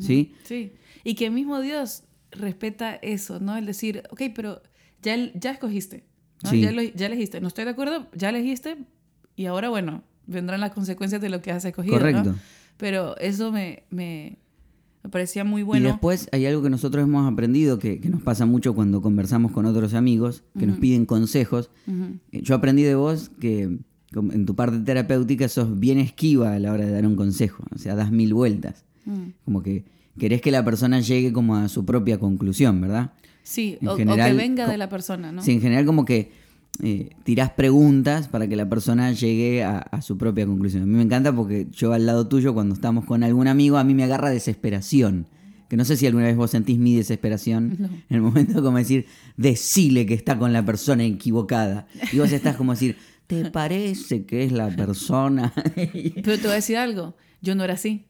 ¿Sí? 0.00 0.34
Sí, 0.44 0.72
y 1.04 1.14
que 1.14 1.30
mismo 1.30 1.60
Dios 1.60 2.04
respeta 2.30 2.94
eso, 2.96 3.38
¿no? 3.40 3.56
El 3.56 3.66
decir, 3.66 4.02
ok, 4.10 4.22
pero 4.34 4.60
ya, 5.02 5.16
ya 5.34 5.50
escogiste, 5.52 6.04
¿no? 6.42 6.50
Sí. 6.50 6.60
ya, 6.60 6.72
lo- 6.72 6.82
ya 6.82 7.06
elegiste, 7.06 7.40
no 7.40 7.48
estoy 7.48 7.64
de 7.64 7.70
acuerdo, 7.70 8.08
ya 8.14 8.30
elegiste 8.30 8.76
y 9.36 9.46
ahora, 9.46 9.68
bueno, 9.68 10.02
vendrán 10.26 10.60
las 10.60 10.72
consecuencias 10.72 11.20
de 11.20 11.28
lo 11.28 11.40
que 11.42 11.52
has 11.52 11.64
escogido, 11.64 11.94
¿no? 11.96 12.00
Correcto. 12.00 12.34
Pero 12.76 13.16
eso 13.18 13.52
me, 13.52 13.84
me, 13.90 14.38
me 15.04 15.10
parecía 15.10 15.44
muy 15.44 15.62
bueno. 15.62 15.86
Y 15.86 15.90
después 15.90 16.28
hay 16.32 16.46
algo 16.46 16.62
que 16.62 16.70
nosotros 16.70 17.04
hemos 17.04 17.30
aprendido 17.30 17.78
que, 17.78 18.00
que 18.00 18.08
nos 18.08 18.22
pasa 18.22 18.46
mucho 18.46 18.74
cuando 18.74 19.02
conversamos 19.02 19.52
con 19.52 19.66
otros 19.66 19.92
amigos 19.92 20.42
que 20.58 20.66
nos 20.66 20.78
piden 20.78 21.04
consejos. 21.04 21.70
Eh, 22.32 22.40
Yo 22.42 22.54
aprendí 22.54 22.82
de 22.82 22.94
vos 22.94 23.30
que 23.38 23.78
en 24.14 24.46
tu 24.46 24.54
parte 24.56 24.78
terapéutica 24.78 25.46
sos 25.48 25.78
bien 25.78 25.98
esquiva 25.98 26.54
a 26.54 26.58
la 26.58 26.72
hora 26.72 26.86
de 26.86 26.90
dar 26.92 27.06
un 27.06 27.16
consejo, 27.16 27.64
o 27.74 27.78
sea, 27.78 27.94
das 27.94 28.10
mil 28.12 28.32
vueltas. 28.32 28.86
Mm. 29.04 29.30
Como 29.44 29.62
que 29.62 29.84
querés 30.18 30.40
que 30.40 30.50
la 30.50 30.64
persona 30.64 31.00
llegue 31.00 31.34
como 31.34 31.56
a 31.56 31.68
su 31.68 31.84
propia 31.84 32.18
conclusión, 32.18 32.80
¿verdad? 32.80 33.12
Sí, 33.42 33.76
En 33.82 33.88
o, 33.88 33.92
o 33.92 33.96
general, 33.96 34.30
que 34.30 34.36
venga 34.38 34.66
de 34.66 34.78
la 34.78 34.88
persona, 34.88 35.32
¿no? 35.32 35.42
Sí, 35.42 35.52
en 35.52 35.60
general 35.60 35.84
como 35.84 36.06
que 36.06 36.32
eh, 36.82 37.10
tirás 37.22 37.50
preguntas 37.50 38.28
para 38.28 38.48
que 38.48 38.56
la 38.56 38.68
persona 38.68 39.12
llegue 39.12 39.62
a, 39.62 39.78
a 39.78 40.02
su 40.02 40.18
propia 40.18 40.46
conclusión. 40.46 40.82
A 40.82 40.86
mí 40.86 40.94
me 40.94 41.02
encanta 41.02 41.34
porque 41.34 41.68
yo 41.70 41.92
al 41.92 42.06
lado 42.06 42.26
tuyo, 42.26 42.54
cuando 42.54 42.74
estamos 42.74 43.04
con 43.04 43.22
algún 43.22 43.48
amigo, 43.48 43.78
a 43.78 43.84
mí 43.84 43.94
me 43.94 44.04
agarra 44.04 44.30
desesperación. 44.30 45.26
Que 45.68 45.76
no 45.76 45.84
sé 45.84 45.96
si 45.96 46.06
alguna 46.06 46.26
vez 46.26 46.36
vos 46.36 46.50
sentís 46.50 46.78
mi 46.78 46.94
desesperación 46.94 47.76
No. 47.78 47.86
en 48.08 48.16
el 48.16 48.22
momento 48.22 48.62
como 48.62 48.78
decir, 48.78 49.06
decile 49.36 50.06
que 50.06 50.14
está 50.14 50.38
con 50.38 50.52
la 50.52 50.64
persona 50.64 51.04
equivocada. 51.04 51.86
Y 52.12 52.18
vos 52.18 52.32
estás 52.32 52.56
como 52.56 52.72
decir, 52.72 52.96
¿te 53.26 53.50
parece 53.50 54.24
que 54.24 54.44
es 54.44 54.52
la 54.52 54.68
persona? 54.68 55.52
Pero 55.74 56.36
te 56.36 56.42
voy 56.42 56.52
a 56.52 56.54
decir 56.54 56.76
algo, 56.76 57.16
yo 57.40 57.54
no 57.54 57.64
era 57.64 57.74
así. 57.74 58.04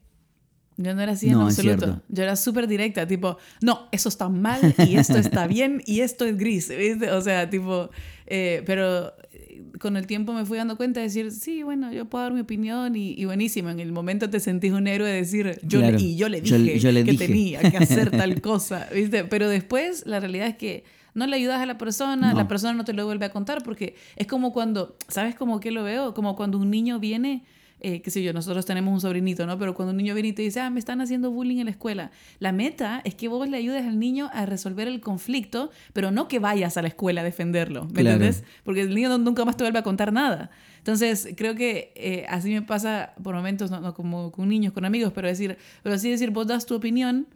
Yo 0.77 0.93
no 0.93 1.01
era 1.01 1.13
así 1.13 1.27
en 1.27 1.33
No, 1.33 1.47
es 1.47 1.57
absoluto. 1.57 2.01
Yo 2.09 2.23
era 2.23 2.35
súper 2.35 2.67
directa, 2.67 3.07
tipo, 3.07 3.37
no, 3.61 3.87
eso 3.93 4.09
está 4.09 4.27
mal 4.27 4.75
y 4.77 4.97
esto 4.97 5.17
está 5.17 5.47
bien 5.47 5.81
y 5.85 6.01
esto 6.01 6.25
es 6.25 6.37
gris, 6.37 6.67
¿viste? 6.67 7.11
O 7.11 7.21
sea, 7.21 7.49
tipo, 7.49 7.89
eh, 8.27 8.63
pero 8.65 9.13
eh, 9.33 9.63
con 9.79 9.97
el 9.97 10.07
tiempo 10.07 10.33
me 10.33 10.45
fui 10.45 10.57
dando 10.57 10.77
cuenta 10.77 10.99
de 10.99 11.05
decir, 11.07 11.31
sí, 11.31 11.63
bueno, 11.63 11.91
yo 11.91 12.05
puedo 12.05 12.23
dar 12.23 12.33
mi 12.33 12.41
opinión 12.41 12.95
y, 12.95 13.13
y 13.17 13.25
buenísimo. 13.25 13.69
En 13.69 13.79
el 13.79 13.91
momento 13.91 14.29
te 14.29 14.39
sentís 14.39 14.71
un 14.71 14.87
héroe 14.87 15.07
de 15.09 15.15
decir, 15.17 15.59
yo, 15.63 15.79
le- 15.79 15.89
Claro. 15.89 15.97
y 16.03 16.15
yo 16.15 16.29
le 16.29 16.41
Yo- 16.41 16.57
dije 16.57 16.79
yo 16.79 16.91
le 16.91 17.03
que 17.03 17.11
dije. 17.11 17.27
tenía 17.27 17.59
que 17.71 17.77
hacer 17.77 18.11
tal 18.11 18.41
cosa, 18.41 18.87
¿viste? 18.93 19.23
Pero 19.25 19.49
después 19.49 20.05
la 20.05 20.19
realidad 20.19 20.47
es 20.47 20.55
que 20.55 20.83
no 21.13 21.27
le 21.27 21.35
ayudas 21.37 21.61
a 21.61 21.65
la 21.65 21.77
persona, 21.77 22.31
No. 22.31 22.37
la 22.37 22.47
persona 22.47 22.73
no 22.73 22.83
te 22.83 22.93
lo 22.93 23.05
vuelve 23.05 23.25
a 23.25 23.29
contar 23.29 23.63
porque 23.63 23.95
es 24.17 24.27
como 24.27 24.51
cuando, 24.51 24.97
¿sabes 25.07 25.35
cómo 25.35 25.59
que 25.61 25.71
lo 25.71 25.83
veo? 25.83 26.13
Como 26.13 26.35
cuando 26.35 26.57
un 26.57 26.69
niño 26.69 26.99
viene 26.99 27.43
eh, 27.87 28.01
qué 28.01 28.09
sé 28.09 28.23
yo, 28.23 28.33
nosotros 28.33 28.65
tenemos 28.65 28.91
un 28.93 28.99
sobrinito, 28.99 29.45
¿no? 29.45 29.59
Pero 29.59 29.75
cuando 29.75 29.91
un 29.91 29.97
niño 29.97 30.13
viene 30.15 30.29
y 30.29 30.33
te 30.33 30.41
dice, 30.41 30.59
ah, 30.59 30.69
me 30.71 30.79
están 30.79 31.01
haciendo 31.01 31.29
bullying 31.29 31.57
en 31.59 31.65
la 31.65 31.71
escuela, 31.71 32.09
la 32.39 32.51
meta 32.51 33.01
es 33.05 33.13
que 33.13 33.27
vos 33.27 33.47
le 33.47 33.57
ayudes 33.57 33.85
al 33.85 33.99
niño 33.99 34.29
a 34.33 34.45
resolver 34.45 34.87
el 34.87 35.01
conflicto, 35.01 35.69
pero 35.93 36.09
no 36.09 36.27
que 36.27 36.39
vayas 36.39 36.77
a 36.77 36.81
la 36.81 36.87
escuela 36.87 37.21
a 37.21 37.23
defenderlo, 37.23 37.85
¿me 37.85 38.01
Claro. 38.01 38.11
entiendes? 38.23 38.43
Porque 38.63 38.81
el 38.81 38.95
niño 38.95 39.09
no- 39.09 39.17
nunca 39.19 39.45
más 39.45 39.55
te 39.57 39.63
vuelve 39.63 39.79
a 39.79 39.83
contar 39.83 40.11
nada. 40.11 40.49
Entonces, 40.79 41.29
creo 41.37 41.55
que 41.55 41.91
eh, 41.95 42.25
así 42.29 42.49
me 42.51 42.61
pasa 42.61 43.13
por 43.23 43.35
momentos, 43.35 43.69
no, 43.71 43.79
no 43.81 43.93
como 43.93 44.31
con 44.31 44.49
niños, 44.49 44.73
con 44.73 44.83
amigos, 44.85 45.13
pero 45.13 45.27
decir, 45.27 45.57
pero 45.83 45.97
sí 45.97 46.09
decir, 46.09 46.31
vos 46.31 46.47
das 46.47 46.65
tu 46.65 46.75
opinión 46.75 47.27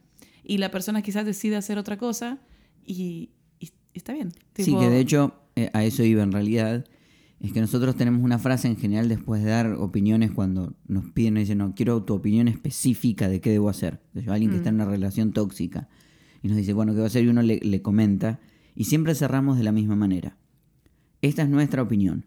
y 0.43 0.57
la 0.57 0.71
persona 0.71 1.01
quizás 1.01 1.25
decide 1.25 1.55
hacer 1.57 1.77
otra 1.77 1.97
cosa 1.97 2.39
y, 2.85 3.29
está 3.93 4.13
bien. 4.13 4.31
Sí, 4.55 4.65
Tipo, 4.65 4.79
que 4.79 4.89
de 4.89 4.99
hecho 4.99 5.33
eh, 5.55 5.69
a 5.73 5.83
eso 5.83 6.03
iba 6.03 6.23
en 6.23 6.31
realidad. 6.31 6.85
Es 7.39 7.53
que 7.53 7.61
nosotros 7.61 7.95
tenemos 7.95 8.21
una 8.23 8.37
frase 8.37 8.67
en 8.67 8.75
general 8.75 9.07
después 9.07 9.43
de 9.43 9.49
dar 9.49 9.73
opiniones 9.73 10.31
cuando 10.31 10.73
nos 10.87 11.05
piden, 11.11 11.35
nos 11.35 11.41
dicen, 11.41 11.59
no, 11.59 11.73
quiero 11.73 12.03
tu 12.03 12.13
opinión 12.13 12.47
específica 12.47 13.29
de 13.29 13.39
qué 13.39 13.51
debo 13.51 13.69
hacer. 13.69 14.01
Entonces, 14.07 14.29
alguien 14.29 14.51
que 14.51 14.57
está 14.57 14.69
en 14.69 14.75
una 14.75 14.85
relación 14.85 15.31
tóxica 15.31 15.87
y 16.43 16.49
nos 16.49 16.57
dice, 16.57 16.73
bueno, 16.73 16.93
¿qué 16.93 16.99
va 16.99 17.05
a 17.05 17.07
hacer? 17.07 17.23
Y 17.23 17.29
uno 17.29 17.41
le, 17.41 17.59
le 17.61 17.81
comenta. 17.81 18.39
Y 18.75 18.85
siempre 18.85 19.15
cerramos 19.15 19.57
de 19.57 19.63
la 19.63 19.71
misma 19.71 19.95
manera. 19.95 20.37
Esta 21.21 21.43
es 21.43 21.49
nuestra 21.49 21.81
opinión. 21.81 22.25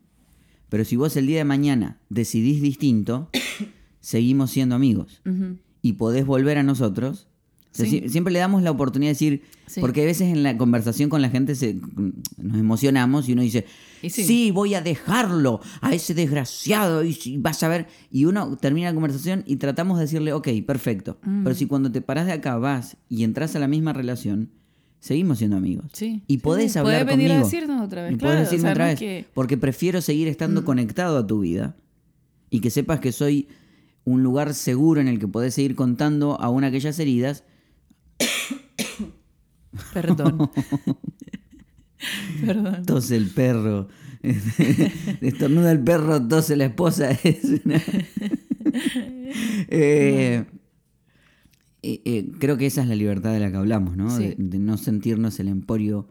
Pero 0.68 0.86
si 0.86 0.96
vos 0.96 1.16
el 1.18 1.26
día 1.26 1.38
de 1.38 1.44
mañana 1.44 2.00
decidís 2.08 2.62
distinto, 2.62 3.28
seguimos 4.00 4.50
siendo 4.50 4.74
amigos. 4.74 5.20
Y 5.82 5.94
podés 5.94 6.24
volver 6.24 6.56
a 6.56 6.62
nosotros. 6.62 7.28
O 7.72 7.74
sea, 7.74 7.86
siempre 7.86 8.32
le 8.32 8.38
damos 8.38 8.62
la 8.62 8.70
oportunidad 8.70 9.08
de 9.10 9.14
decir, 9.14 9.42
Sí. 9.66 9.80
porque 9.80 10.02
a 10.02 10.04
veces 10.04 10.28
en 10.28 10.42
la 10.42 10.58
conversación 10.58 11.08
con 11.08 11.22
la 11.22 11.30
gente 11.30 11.54
se, 11.54 11.80
nos 12.36 12.58
emocionamos 12.58 13.26
y 13.28 13.32
uno 13.32 13.40
dice, 13.40 13.64
Y 14.02 14.10
sí. 14.10 14.24
sí. 14.24 14.50
voy 14.50 14.74
a 14.74 14.82
dejarlo 14.82 15.60
a 15.80 15.94
ese 15.94 16.12
desgraciado 16.12 17.02
y 17.02 17.16
vas 17.38 17.62
a 17.62 17.68
ver. 17.68 17.86
Y 18.10 18.26
uno 18.26 18.56
termina 18.58 18.88
la 18.88 18.94
conversación 18.94 19.42
y 19.46 19.56
tratamos 19.56 19.96
de 19.96 20.04
decirle, 20.04 20.34
ok, 20.34 20.48
perfecto. 20.66 21.16
Mm. 21.24 21.44
Pero 21.44 21.54
si 21.56 21.64
cuando 21.66 21.90
te 21.90 22.02
parás 22.02 22.26
de 22.26 22.32
acá 22.32 22.58
vas 22.58 22.98
y 23.08 23.24
entras 23.24 23.56
a 23.56 23.58
la 23.58 23.68
misma 23.68 23.94
relación, 23.94 24.50
seguimos 25.00 25.38
siendo 25.38 25.56
amigos. 25.56 25.86
Sí. 25.94 26.22
Y 26.26 26.38
podés 26.38 26.76
hablar 26.76 27.04
Podés 27.04 27.16
venir 27.16 27.30
a 27.32 27.34
conmigo. 27.36 27.50
decirnos 27.50 27.82
otra 27.86 28.02
vez. 28.04 28.12
Y 28.12 28.16
claro, 28.18 28.34
podés 28.36 28.50
decirme 28.50 28.70
otra 28.72 28.84
vez. 28.86 28.98
que- 28.98 29.24
Porque 29.32 29.56
prefiero 29.56 30.02
seguir 30.02 30.28
estando 30.28 30.64
conectado 30.66 31.16
a 31.16 31.26
tu 31.26 31.40
vida 31.40 31.74
y 32.50 32.60
que 32.60 32.68
sepas 32.68 33.00
que 33.00 33.12
soy 33.12 33.48
un 34.04 34.22
lugar 34.22 34.52
seguro 34.52 35.00
en 35.00 35.08
el 35.08 35.18
que 35.18 35.26
podés 35.28 35.54
seguir 35.54 35.74
contando 35.74 36.38
aún 36.38 36.64
aquellas 36.64 36.98
heridas. 36.98 37.44
Perdón. 39.92 40.50
Perdón. 42.44 42.84
Tose 42.84 43.16
el 43.16 43.28
perro. 43.30 43.88
Estornuda 45.20 45.72
el 45.72 45.80
perro, 45.82 46.26
tose 46.26 46.56
la 46.56 46.66
esposa. 46.66 47.10
Es 47.24 47.44
una- 47.64 47.80
Eh, 49.68 50.44
eh, 51.82 52.02
eh, 52.04 52.30
creo 52.38 52.56
que 52.56 52.66
esa 52.66 52.82
es 52.82 52.88
la 52.88 52.94
libertad 52.94 53.32
de 53.32 53.40
la 53.40 53.50
que 53.50 53.56
hablamos, 53.56 53.96
¿no? 53.96 54.10
Sí. 54.16 54.28
De, 54.28 54.36
de 54.38 54.58
no 54.58 54.76
sentirnos 54.76 55.40
el 55.40 55.48
emporio 55.48 56.08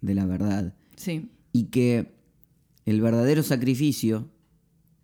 de 0.00 0.14
la 0.14 0.26
verdad. 0.26 0.74
Sí. 0.96 1.30
Y 1.52 1.64
que 1.64 2.14
el 2.86 3.00
verdadero 3.00 3.42
sacrificio 3.42 4.28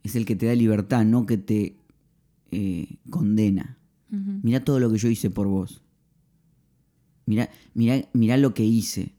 es 0.03 0.17
el 0.17 0.25
que 0.25 0.37
te 0.37 0.47
da 0.47 0.55
libertad, 0.55 1.05
no 1.05 1.27
que 1.27 1.37
te 1.39 1.77
condena. 3.11 3.79
Ujú. 4.13 4.41
Mira 4.43 4.65
todo 4.65 4.81
lo 4.81 4.91
que 4.91 4.99
yo 4.99 5.09
hice 5.09 5.31
por 5.31 5.47
vos. 5.47 5.83
Mira, 7.31 7.49
mira, 7.75 8.09
mira 8.13 8.37
lo 8.37 8.55
que 8.55 8.65
hice. 8.65 9.15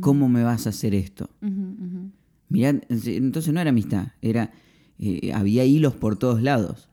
¿Cómo 0.00 0.28
me 0.28 0.44
vas 0.44 0.66
a 0.66 0.70
hacer 0.70 0.94
esto? 0.94 1.28
Ujú. 1.42 2.12
Mirá, 2.50 2.78
entonces 2.88 3.52
no 3.52 3.60
era 3.60 3.70
amistad, 3.70 4.12
era 4.22 4.52
eh, 5.00 5.32
había 5.32 5.64
hilos 5.64 5.96
por 5.96 6.16
todos 6.16 6.40
lados. 6.40 6.88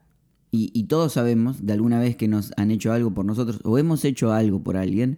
Y, 0.49 0.71
y 0.73 0.85
todos 0.85 1.13
sabemos 1.13 1.65
de 1.67 1.73
alguna 1.73 1.99
vez 1.99 2.15
que 2.15 2.27
nos 2.27 2.51
han 2.57 2.71
hecho 2.71 2.93
algo 2.93 3.13
por 3.13 3.25
nosotros 3.25 3.59
o 3.63 3.77
hemos 3.77 4.05
hecho 4.05 4.31
algo 4.31 4.63
por 4.63 4.75
alguien 4.75 5.17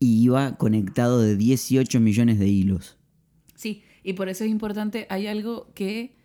y 0.00 0.24
iba 0.24 0.56
conectado 0.56 1.20
de 1.20 1.36
18 1.36 2.00
millones 2.00 2.40
de 2.40 2.48
hilos. 2.48 2.96
Sí, 3.54 3.82
y 4.02 4.14
por 4.14 4.28
eso 4.28 4.42
es 4.42 4.50
importante, 4.50 5.06
hay 5.08 5.28
algo 5.28 5.68
que, 5.74 6.16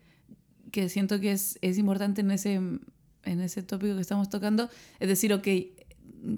que 0.72 0.90
siento 0.90 1.20
que 1.20 1.34
es, 1.34 1.60
es 1.62 1.78
importante 1.78 2.22
en 2.22 2.32
ese, 2.32 2.54
en 2.56 3.42
ese 3.42 3.62
tópico 3.62 3.96
que 3.96 4.02
estamos 4.02 4.30
tocando, 4.30 4.70
es 5.00 5.08
decir, 5.08 5.34
ok, 5.34 5.48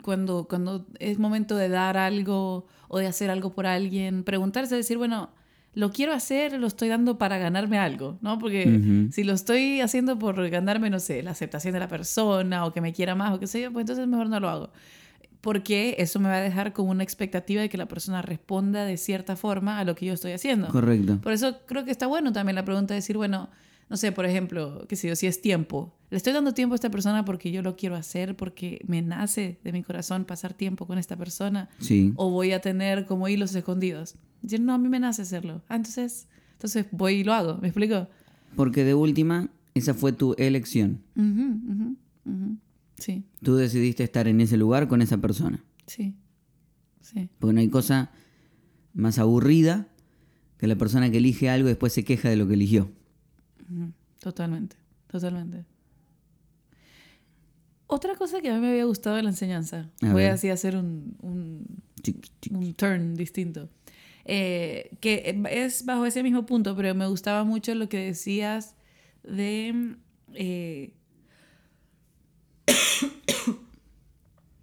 cuando, 0.03 0.47
cuando 0.47 0.85
es 0.99 1.19
momento 1.19 1.55
de 1.55 1.69
dar 1.69 1.97
algo 1.97 2.67
o 2.87 2.99
de 2.99 3.07
hacer 3.07 3.29
algo 3.29 3.51
por 3.51 3.65
alguien, 3.65 4.23
preguntarse, 4.23 4.75
decir, 4.75 4.97
bueno, 4.97 5.29
lo 5.73 5.91
quiero 5.91 6.13
hacer, 6.13 6.59
lo 6.59 6.67
estoy 6.67 6.89
dando 6.89 7.17
para 7.17 7.37
ganarme 7.37 7.79
algo, 7.79 8.17
¿no? 8.21 8.39
Porque 8.39 9.07
si 9.11 9.23
lo 9.23 9.33
estoy 9.33 9.79
haciendo 9.79 10.19
por 10.19 10.49
ganarme, 10.49 10.89
no 10.89 10.99
sé, 10.99 11.23
la 11.23 11.31
aceptación 11.31 11.73
de 11.73 11.79
la 11.79 11.87
persona 11.87 12.65
o 12.65 12.73
que 12.73 12.81
me 12.81 12.91
quiera 12.91 13.15
más 13.15 13.33
o 13.33 13.39
qué 13.39 13.47
sé 13.47 13.61
yo, 13.61 13.71
pues 13.71 13.83
entonces 13.83 14.05
mejor 14.07 14.27
no 14.27 14.39
lo 14.39 14.49
hago. 14.49 14.69
Porque 15.39 15.95
eso 15.97 16.19
me 16.19 16.27
va 16.27 16.35
a 16.35 16.41
dejar 16.41 16.73
con 16.73 16.87
una 16.87 17.03
expectativa 17.03 17.61
de 17.61 17.69
que 17.69 17.77
la 17.77 17.87
persona 17.87 18.21
responda 18.21 18.85
de 18.85 18.97
cierta 18.97 19.35
forma 19.35 19.79
a 19.79 19.85
lo 19.85 19.95
que 19.95 20.05
yo 20.05 20.13
estoy 20.13 20.33
haciendo. 20.33 20.67
Correcto. 20.67 21.19
Por 21.21 21.31
eso 21.31 21.59
creo 21.65 21.85
que 21.85 21.91
está 21.91 22.05
bueno 22.05 22.33
también 22.33 22.55
la 22.55 22.65
pregunta 22.65 22.93
de 22.93 22.99
decir, 22.99 23.15
bueno, 23.15 23.49
no 23.91 23.97
sé, 23.97 24.13
por 24.13 24.25
ejemplo, 24.25 24.85
qué 24.87 24.95
sé 24.95 25.09
yo, 25.09 25.17
si 25.17 25.27
es 25.27 25.41
tiempo. 25.41 25.93
Le 26.11 26.15
estoy 26.15 26.31
dando 26.31 26.53
tiempo 26.53 26.73
a 26.73 26.75
esta 26.75 26.89
persona 26.89 27.25
porque 27.25 27.51
yo 27.51 27.61
lo 27.61 27.75
quiero 27.75 27.97
hacer, 27.97 28.37
porque 28.37 28.79
me 28.87 29.01
nace 29.01 29.59
de 29.65 29.73
mi 29.73 29.83
corazón 29.83 30.23
pasar 30.23 30.53
tiempo 30.53 30.87
con 30.87 30.97
esta 30.97 31.17
persona. 31.17 31.67
Sí. 31.79 32.13
O 32.15 32.29
voy 32.29 32.53
a 32.53 32.61
tener 32.61 33.05
como 33.05 33.27
hilos 33.27 33.53
escondidos. 33.53 34.15
Decir, 34.41 34.61
no, 34.61 34.73
a 34.73 34.77
mí 34.77 34.87
me 34.87 34.97
nace 34.97 35.23
hacerlo. 35.23 35.61
Ah, 35.67 35.75
entonces, 35.75 36.29
entonces 36.53 36.85
voy 36.91 37.15
y 37.15 37.23
lo 37.25 37.33
hago. 37.33 37.57
¿Me 37.57 37.67
explico? 37.67 38.07
Porque 38.55 38.85
de 38.85 38.93
última, 38.93 39.49
esa 39.73 39.93
fue 39.93 40.13
tu 40.13 40.35
elección. 40.37 41.01
Sí, 42.97 43.25
Tú 43.43 43.55
decidiste 43.57 44.05
estar 44.05 44.29
en 44.29 44.39
ese 44.39 44.55
lugar 44.55 44.87
con 44.87 45.01
esa 45.01 45.17
persona. 45.17 45.65
sí, 45.85 46.15
sí. 47.01 47.27
Porque 47.39 47.53
no 47.53 47.59
hay 47.59 47.67
cosa 47.67 48.11
más 48.93 49.19
aburrida 49.19 49.89
que 50.57 50.67
la 50.67 50.77
persona 50.77 51.11
que 51.11 51.17
elige 51.17 51.49
algo 51.49 51.67
y 51.67 51.71
después 51.71 51.91
se 51.91 52.05
queja 52.05 52.29
de 52.29 52.37
lo 52.37 52.47
que 52.47 52.53
eligió. 52.53 52.89
Totalmente, 54.19 54.75
totalmente. 55.07 55.65
Otra 57.87 58.15
cosa 58.15 58.39
que 58.41 58.49
a 58.49 58.53
mí 58.55 58.61
me 58.61 58.69
había 58.69 58.85
gustado 58.85 59.17
de 59.17 59.23
la 59.23 59.29
enseñanza, 59.29 59.89
A 60.01 60.13
voy 60.13 60.23
ver. 60.23 60.31
así 60.31 60.49
a 60.49 60.53
hacer 60.53 60.77
un, 60.77 61.17
un, 61.21 61.65
un 62.51 62.73
turn 62.73 63.15
distinto, 63.15 63.69
eh, 64.23 64.91
que 65.01 65.37
es 65.51 65.83
bajo 65.85 66.05
ese 66.05 66.23
mismo 66.23 66.45
punto, 66.45 66.75
pero 66.75 66.95
me 66.95 67.07
gustaba 67.07 67.43
mucho 67.43 67.75
lo 67.75 67.89
que 67.89 67.97
decías 67.97 68.75
de... 69.23 69.97
eh, 70.33 70.93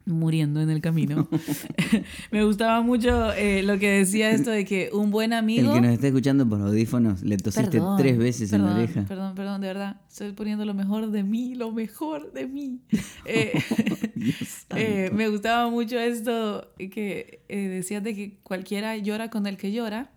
muriendo 0.08 0.60
en 0.60 0.70
el 0.70 0.80
camino. 0.80 1.28
me 2.30 2.44
gustaba 2.44 2.80
mucho 2.82 3.32
eh, 3.34 3.62
lo 3.62 3.78
que 3.78 3.90
decía 3.90 4.30
esto 4.30 4.50
de 4.50 4.64
que 4.64 4.90
un 4.92 5.10
buen 5.10 5.32
amigo... 5.32 5.74
El 5.74 5.74
que 5.74 5.86
nos 5.86 5.94
está 5.94 6.06
escuchando 6.08 6.48
por 6.48 6.60
audífonos, 6.60 7.22
le 7.22 7.36
tosiste 7.36 7.78
Perdón, 7.78 7.98
tres 7.98 8.18
veces 8.18 8.52
en 8.52 8.62
la 8.62 8.68
perdón, 8.68 8.82
oreja. 8.82 9.04
Perdón, 9.06 9.34
perdón, 9.34 9.60
de 9.60 9.66
verdad. 9.68 10.00
Estoy 10.08 10.32
poniendo 10.32 10.64
lo 10.64 10.74
mejor 10.74 11.10
de 11.10 11.22
mí, 11.22 11.54
lo 11.54 11.72
mejor 11.72 12.32
de 12.32 12.46
mí. 12.46 12.80
Eh, 13.30 13.52
Dios 14.14 14.66
eh, 14.74 15.10
me 15.12 15.28
gustaba 15.28 15.68
mucho 15.70 15.98
esto 15.98 16.72
que 16.78 17.42
eh, 17.48 17.68
decías 17.68 18.02
de 18.02 18.14
que 18.14 18.38
cualquiera 18.42 18.96
llora 18.96 19.28
con 19.28 19.46
el 19.46 19.56
que 19.56 19.70
llora, 19.70 20.10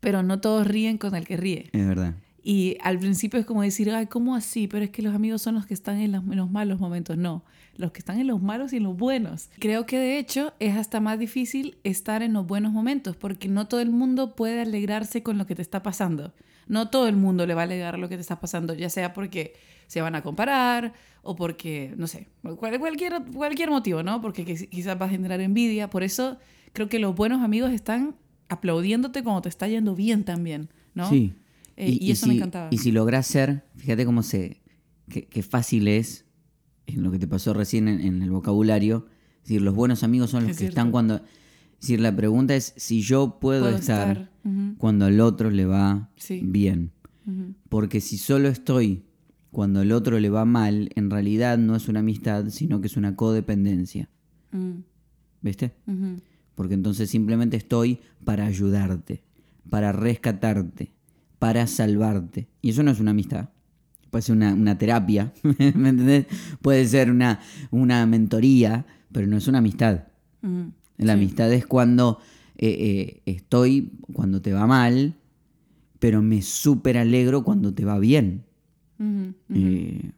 pero 0.00 0.22
no 0.22 0.40
todos 0.40 0.66
ríen 0.66 0.96
con 0.96 1.14
el 1.14 1.26
que 1.26 1.36
ríe. 1.36 1.68
Es 1.72 1.86
verdad. 1.86 2.14
Y 2.42 2.78
al 2.80 2.98
principio 2.98 3.38
es 3.40 3.46
como 3.46 3.62
decir, 3.62 3.90
ay, 3.90 4.06
¿cómo 4.06 4.36
así? 4.36 4.68
Pero 4.68 4.84
es 4.84 4.90
que 4.90 5.02
los 5.02 5.14
amigos 5.14 5.42
son 5.42 5.54
los 5.54 5.66
que 5.66 5.74
están 5.74 5.98
en 5.98 6.12
los, 6.12 6.22
en 6.24 6.36
los 6.36 6.50
malos 6.50 6.80
momentos. 6.80 7.16
No, 7.16 7.44
los 7.78 7.92
que 7.92 7.98
están 8.00 8.18
en 8.20 8.26
los 8.26 8.42
malos 8.42 8.72
y 8.72 8.76
en 8.78 8.82
los 8.84 8.96
buenos. 8.96 9.50
Creo 9.58 9.86
que 9.86 9.98
de 9.98 10.18
hecho 10.18 10.52
es 10.58 10.76
hasta 10.76 11.00
más 11.00 11.18
difícil 11.18 11.78
estar 11.84 12.22
en 12.22 12.32
los 12.32 12.46
buenos 12.46 12.72
momentos, 12.72 13.16
porque 13.16 13.48
no 13.48 13.66
todo 13.68 13.80
el 13.80 13.90
mundo 13.90 14.34
puede 14.34 14.60
alegrarse 14.60 15.22
con 15.22 15.38
lo 15.38 15.46
que 15.46 15.54
te 15.54 15.62
está 15.62 15.82
pasando. 15.82 16.34
No 16.68 16.90
todo 16.90 17.06
el 17.08 17.16
mundo 17.16 17.46
le 17.46 17.54
va 17.54 17.62
a 17.62 17.64
alegrar 17.64 17.98
lo 17.98 18.08
que 18.08 18.16
te 18.16 18.20
está 18.22 18.40
pasando, 18.40 18.74
ya 18.74 18.90
sea 18.90 19.12
porque 19.12 19.54
se 19.86 20.00
van 20.00 20.14
a 20.16 20.22
comparar 20.22 20.94
o 21.22 21.36
porque, 21.36 21.94
no 21.96 22.06
sé, 22.08 22.28
cual- 22.58 22.78
cualquier, 22.80 23.22
cualquier 23.32 23.70
motivo, 23.70 24.02
¿no? 24.02 24.20
Porque 24.20 24.44
quiz- 24.44 24.68
quizás 24.68 25.00
va 25.00 25.06
a 25.06 25.08
generar 25.08 25.40
envidia. 25.40 25.88
Por 25.90 26.02
eso 26.02 26.38
creo 26.72 26.88
que 26.88 26.98
los 26.98 27.14
buenos 27.14 27.42
amigos 27.42 27.70
están 27.72 28.16
aplaudiéndote 28.48 29.22
cuando 29.22 29.42
te 29.42 29.48
está 29.48 29.68
yendo 29.68 29.94
bien 29.94 30.24
también, 30.24 30.70
¿no? 30.94 31.08
Sí. 31.08 31.34
Eh, 31.76 31.98
y, 32.00 32.10
eso 32.10 32.26
me 32.26 32.32
si, 32.32 32.38
encantaba. 32.38 32.68
Y 32.70 32.78
si 32.78 32.90
logras 32.90 33.26
ser, 33.26 33.64
fíjate 33.76 34.04
cómo 34.06 34.22
se. 34.22 34.60
qué 35.08 35.42
fácil 35.42 35.86
es, 35.88 36.25
en 36.86 37.02
lo 37.02 37.10
que 37.10 37.18
te 37.18 37.26
pasó 37.26 37.52
recién 37.54 37.88
en, 37.88 38.00
en 38.00 38.22
el 38.22 38.30
vocabulario. 38.30 39.06
Es 39.42 39.48
decir, 39.48 39.62
los 39.62 39.74
buenos 39.74 40.02
amigos 40.02 40.30
son 40.30 40.42
los 40.42 40.52
Es 40.52 40.58
que 40.58 40.66
están 40.66 40.90
cuando. 40.90 41.16
Es 41.16 41.80
decir, 41.80 42.00
la 42.00 42.14
pregunta 42.16 42.54
es 42.56 42.72
si 42.76 43.02
yo 43.02 43.38
puedo, 43.40 43.64
Puedo 43.64 43.76
estar, 43.76 44.30
cuando 44.78 45.04
al 45.06 45.20
otro 45.20 45.50
le 45.50 45.66
va 45.66 46.10
Sí. 46.16 46.40
bien. 46.44 46.92
Porque 47.68 48.00
si 48.00 48.18
solo 48.18 48.48
estoy 48.48 49.02
cuando 49.50 49.80
al 49.80 49.90
otro 49.92 50.20
le 50.20 50.30
va 50.30 50.44
mal, 50.44 50.90
en 50.94 51.10
realidad 51.10 51.58
no 51.58 51.74
es 51.76 51.88
una 51.88 52.00
amistad, 52.00 52.46
sino 52.50 52.80
que 52.80 52.86
es 52.86 52.96
una 52.96 53.16
codependencia. 53.16 54.08
Mm, 54.52 54.80
¿Viste? 55.42 55.74
ujú. 55.86 56.20
Porque 56.54 56.74
entonces 56.74 57.10
simplemente 57.10 57.56
estoy 57.56 57.98
para 58.24 58.46
ayudarte, 58.46 59.22
para 59.68 59.92
rescatarte, 59.92 60.92
para 61.38 61.66
salvarte. 61.66 62.48
Y 62.62 62.70
eso 62.70 62.82
no 62.82 62.90
es 62.90 63.00
una 63.00 63.10
amistad. 63.10 63.50
Puede 64.16 64.22
ser 64.22 64.36
una, 64.36 64.54
una 64.54 64.78
terapia, 64.78 65.30
¿me 65.42 65.88
entendés? 65.90 66.24
Puede 66.62 66.86
ser 66.88 67.10
una, 67.10 67.40
una 67.70 68.06
mentoría, 68.06 68.86
pero 69.12 69.26
no 69.26 69.36
es 69.36 69.46
una 69.46 69.58
amistad. 69.58 70.04
Ujú. 70.42 70.72
La 70.96 71.12
Sí. 71.12 71.18
amistad 71.18 71.52
es 71.52 71.66
cuando 71.66 72.18
eh, 72.56 72.76
eh, 72.78 73.22
estoy, 73.26 73.92
cuando 74.14 74.40
te 74.40 74.54
va 74.54 74.66
mal, 74.66 75.16
pero 75.98 76.22
me 76.22 76.40
súper 76.40 76.96
alegro 76.96 77.44
cuando 77.44 77.74
te 77.74 77.84
va 77.84 77.98
bien. 77.98 78.44
Eh, 78.98 80.12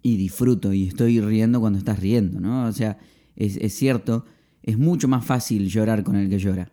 y 0.00 0.16
disfruto 0.16 0.72
y 0.72 0.88
estoy 0.88 1.20
riendo 1.20 1.60
cuando 1.60 1.78
estás 1.78 2.00
riendo, 2.00 2.40
¿no? 2.40 2.64
O 2.64 2.72
sea, 2.72 2.96
es, 3.34 3.58
es 3.58 3.74
cierto, 3.74 4.24
es 4.62 4.78
mucho 4.78 5.06
más 5.06 5.22
fácil 5.26 5.68
llorar 5.68 6.02
con 6.02 6.16
el 6.16 6.30
que 6.30 6.38
llora. 6.38 6.72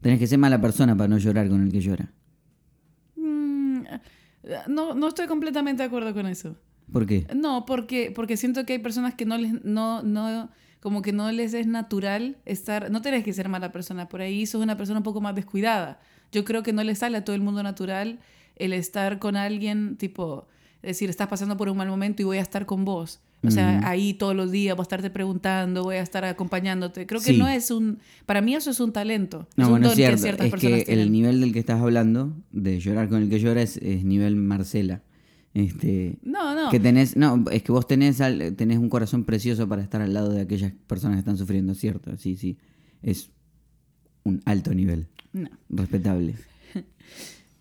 Tenés 0.00 0.18
que 0.18 0.26
ser 0.26 0.38
mala 0.40 0.60
persona 0.60 0.96
para 0.96 1.06
no 1.06 1.18
llorar 1.18 1.48
con 1.48 1.62
el 1.62 1.70
que 1.70 1.80
llora. 1.80 2.12
No, 4.66 4.94
no 4.94 5.08
estoy 5.08 5.26
completamente 5.26 5.82
de 5.82 5.86
acuerdo 5.86 6.12
con 6.12 6.26
eso. 6.26 6.56
¿Por 6.92 7.06
qué? 7.06 7.26
No, 7.34 7.64
porque, 7.64 8.12
porque 8.14 8.36
siento 8.36 8.66
que 8.66 8.74
hay 8.74 8.78
personas 8.78 9.14
que 9.14 9.24
no 9.24 9.38
les, 9.38 9.64
no, 9.64 10.02
no, 10.02 10.50
como 10.80 11.00
que 11.00 11.12
no 11.12 11.30
les 11.30 11.54
es 11.54 11.66
natural 11.66 12.36
estar, 12.44 12.90
no 12.90 13.02
tenés 13.02 13.24
que 13.24 13.32
ser 13.32 13.48
mala 13.48 13.72
persona, 13.72 14.08
por 14.08 14.20
ahí 14.20 14.46
sos 14.46 14.62
una 14.62 14.76
persona 14.76 14.98
un 14.98 15.04
poco 15.04 15.20
más 15.20 15.34
descuidada. 15.34 16.00
Yo 16.32 16.44
creo 16.44 16.62
que 16.62 16.72
no 16.72 16.82
le 16.82 16.94
sale 16.94 17.18
a 17.18 17.24
todo 17.24 17.36
el 17.36 17.42
mundo 17.42 17.62
natural 17.62 18.18
el 18.56 18.72
estar 18.72 19.18
con 19.18 19.36
alguien, 19.36 19.96
tipo, 19.96 20.48
decir, 20.82 21.08
estás 21.08 21.28
pasando 21.28 21.56
por 21.56 21.68
un 21.68 21.76
mal 21.76 21.88
momento 21.88 22.22
y 22.22 22.24
voy 22.24 22.38
a 22.38 22.42
estar 22.42 22.66
con 22.66 22.84
vos. 22.84 23.20
O 23.44 23.50
sea, 23.50 23.88
ahí 23.88 24.14
todos 24.14 24.36
los 24.36 24.52
días 24.52 24.76
voy 24.76 24.82
a 24.82 24.84
estarte 24.84 25.10
preguntando, 25.10 25.82
voy 25.82 25.96
a 25.96 26.02
estar 26.02 26.24
acompañándote. 26.24 27.06
Creo 27.06 27.20
que 27.20 27.32
no 27.32 27.48
es 27.48 27.70
un... 27.72 27.98
Para 28.24 28.40
mí 28.40 28.54
eso 28.54 28.70
es 28.70 28.78
un 28.78 28.92
talento. 28.92 29.48
No, 29.56 29.64
es 29.64 29.70
bueno, 29.70 29.86
un 29.88 29.90
es 29.90 29.90
don 29.90 29.96
cierto. 29.96 30.16
que 30.16 30.22
ciertas 30.22 30.46
es 30.46 30.50
personas 30.52 30.84
que 30.84 30.92
el 30.92 31.10
nivel 31.10 31.40
del 31.40 31.52
que 31.52 31.58
estás 31.58 31.80
hablando, 31.80 32.36
de 32.52 32.78
llorar 32.78 33.08
con 33.08 33.20
el 33.22 33.28
que 33.28 33.40
llora, 33.40 33.60
es, 33.62 33.78
es 33.78 34.04
nivel 34.04 34.36
Marcela. 34.36 35.02
Este, 35.54 36.18
No, 36.22 36.54
no. 36.54 36.70
Que 36.70 36.78
tenés, 36.80 37.16
no, 37.16 37.44
es 37.50 37.62
que 37.64 37.72
vos 37.72 37.86
tenés, 37.88 38.20
al- 38.20 38.54
tenés 38.54 38.78
un 38.78 38.88
corazón 38.88 39.24
precioso 39.24 39.68
para 39.68 39.82
estar 39.82 40.00
al 40.00 40.14
lado 40.14 40.30
de 40.32 40.40
aquellas 40.40 40.72
personas 40.86 41.16
que 41.16 41.20
están 41.20 41.36
sufriendo, 41.36 41.74
¿cierto? 41.74 42.16
Sí, 42.18 42.36
sí. 42.36 42.56
Es 43.02 43.30
un 44.24 44.40
alto 44.44 44.72
nivel, 44.72 45.08
No. 45.32 45.50
respetable. 45.68 46.36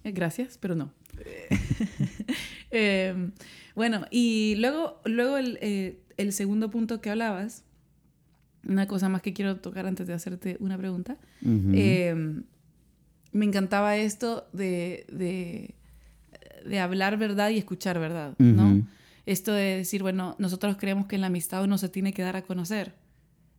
Eh, 0.04 0.12
Gracias, 0.12 0.58
pero 0.58 0.76
no. 0.76 0.94
Eh, 2.74 3.32
bueno, 3.76 4.06
y 4.12 4.56
luego, 4.56 5.02
luego 5.04 5.38
el, 5.38 5.60
eh, 5.62 6.00
el 6.16 6.32
segundo 6.32 6.70
punto 6.72 7.02
que 7.02 7.10
hablabas, 7.10 7.66
una 8.66 8.88
cosa 8.88 9.10
más 9.10 9.22
que 9.22 9.34
quiero 9.34 9.58
tocar 9.58 9.86
antes 9.88 10.08
de 10.08 10.14
hacerte 10.14 10.56
una 10.62 10.78
pregunta. 10.78 11.18
Eh, 11.44 12.16
me 13.34 13.46
encantaba 13.46 13.98
esto 13.98 14.48
de, 14.54 15.06
de, 15.12 15.76
de 16.66 16.80
hablar 16.80 17.18
verdad 17.18 17.50
y 17.50 17.58
escuchar 17.58 18.00
verdad, 18.00 18.36
¿no? 18.38 18.88
Esto 19.26 19.52
de 19.52 19.78
decir, 19.78 20.02
bueno, 20.02 20.36
nosotros 20.40 20.78
creemos 20.78 21.08
que 21.08 21.16
en 21.16 21.22
la 21.22 21.28
amistad 21.28 21.64
uno 21.64 21.78
se 21.78 21.90
tiene 21.90 22.14
que 22.14 22.22
dar 22.22 22.38
a 22.38 22.42
conocer. 22.44 22.96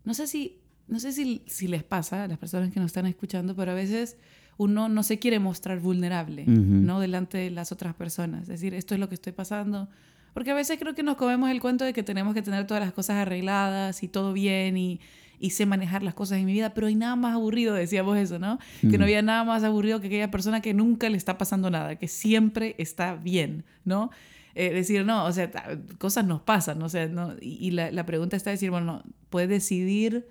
No 0.05 0.15
sé 0.15 0.27
si, 0.27 0.59
no 0.89 1.01
sé 1.01 1.13
si, 1.13 1.43
si 1.47 1.69
les 1.69 1.83
pasa 1.85 2.25
a 2.25 2.29
las 2.29 2.39
personas 2.39 2.73
que 2.73 2.81
nos 2.81 2.87
están 2.87 3.05
escuchando, 3.07 3.55
pero 3.55 3.73
a 3.73 3.75
veces 3.75 4.17
uno 4.63 4.89
no 4.89 5.03
se 5.03 5.19
quiere 5.19 5.39
mostrar 5.39 5.81
vulnerable. 5.81 6.45
¿no? 6.47 7.01
Delante 7.01 7.39
de 7.39 7.51
las 7.51 7.73
otras 7.73 7.95
personas. 7.95 8.43
Es 8.43 8.49
decir, 8.49 8.75
esto 8.75 8.95
es 8.95 9.01
lo 9.01 9.09
que 9.09 9.15
estoy 9.15 9.33
pasando. 9.33 9.89
Porque 10.35 10.51
a 10.51 10.55
veces 10.55 10.79
creo 10.79 10.95
que 10.95 11.03
nos 11.03 11.17
comemos 11.17 11.51
el 11.51 11.61
cuento 11.61 11.85
de 11.85 11.93
que 11.93 12.03
tenemos 12.03 12.35
que 12.35 12.43
tener 12.43 12.67
todas 12.67 12.83
las 12.83 12.93
cosas 12.93 13.17
arregladas 13.17 14.03
y 14.03 14.09
todo 14.09 14.33
bien 14.33 14.77
y, 14.77 15.01
y 15.39 15.51
sé 15.51 15.67
manejar 15.67 16.03
las 16.03 16.15
cosas 16.15 16.39
en 16.39 16.47
mi 16.47 16.53
vida, 16.53 16.73
pero 16.73 16.87
hay 16.87 16.95
nada 16.95 17.17
más 17.17 17.35
aburrido, 17.35 17.75
decíamos 17.75 18.17
eso, 18.17 18.39
¿no? 18.39 18.59
Que 18.81 18.97
no 18.97 19.05
había 19.05 19.23
nada 19.23 19.45
más 19.45 19.65
aburrido 19.65 20.01
que 20.01 20.07
aquella 20.07 20.31
persona 20.31 20.63
que 20.63 20.73
nunca 20.73 21.09
le 21.09 21.17
está 21.17 21.37
pasando 21.37 21.69
nada, 21.69 21.97
que 21.97 22.09
siempre 22.09 22.77
está 22.79 23.17
bien, 23.17 23.65
¿no? 23.85 24.11
Eh, 24.55 24.73
decir, 24.73 25.05
no, 25.05 25.25
o 25.25 25.33
sea, 25.33 25.51
cosas 25.99 26.25
nos 26.27 26.43
pasan, 26.43 26.79
¿no? 26.79 26.85
o 26.85 26.89
sea, 26.89 27.09
no, 27.09 27.35
y, 27.41 27.59
y 27.67 27.71
la, 27.73 27.91
la 27.91 28.07
pregunta 28.07 28.37
está 28.37 28.51
decir, 28.51 28.71
bueno, 28.71 29.03
puedes 29.31 29.49
decidir 29.49 30.29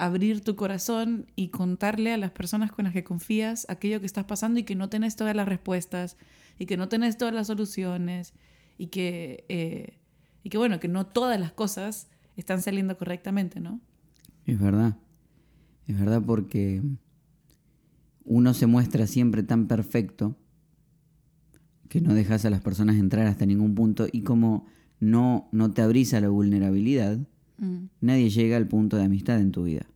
abrir 0.00 0.40
tu 0.40 0.56
corazón 0.56 1.26
y 1.36 1.48
contarle 1.48 2.12
a 2.12 2.16
las 2.16 2.30
personas 2.30 2.72
con 2.72 2.86
las 2.86 2.94
que 2.94 3.04
confías 3.04 3.66
aquello 3.68 4.00
que 4.00 4.06
estás 4.06 4.24
pasando 4.24 4.58
y 4.58 4.64
que 4.64 4.74
no 4.74 4.88
tenés 4.88 5.14
todas 5.14 5.36
las 5.36 5.46
respuestas 5.46 6.16
y 6.58 6.64
que 6.64 6.78
no 6.78 6.88
tenés 6.88 7.18
todas 7.18 7.34
las 7.34 7.48
soluciones 7.48 8.32
y 8.78 8.86
que, 8.86 9.44
eh, 9.50 9.98
y 10.42 10.48
que 10.48 10.56
bueno, 10.56 10.80
que 10.80 10.88
no 10.88 11.06
todas 11.06 11.38
las 11.38 11.52
cosas 11.52 12.08
están 12.36 12.62
saliendo 12.62 12.96
correctamente, 12.96 13.60
¿no? 13.60 13.78
Es 14.46 14.58
verdad. 14.58 14.96
Es 15.86 15.98
verdad 16.00 16.22
porque 16.24 16.82
uno 18.24 18.54
se 18.54 18.66
muestra 18.66 19.06
siempre 19.06 19.42
tan 19.42 19.68
perfecto 19.68 20.38
que 21.90 22.00
no 22.00 22.14
dejas 22.14 22.46
a 22.46 22.50
las 22.50 22.62
personas 22.62 22.96
entrar 22.96 23.26
hasta 23.26 23.44
ningún 23.44 23.74
punto 23.74 24.06
y 24.10 24.22
como 24.22 24.64
no, 24.98 25.48
no 25.52 25.72
te 25.72 25.82
abrís 25.82 26.14
a 26.14 26.20
la 26.20 26.30
vulnerabilidad, 26.30 27.18
Mm, 27.60 27.84
nadie 28.00 28.30
llega 28.30 28.56
al 28.56 28.66
punto 28.68 28.96
de 28.96 29.04
amistad 29.04 29.40
en 29.40 29.52
tu 29.52 29.64
vida. 29.64 29.86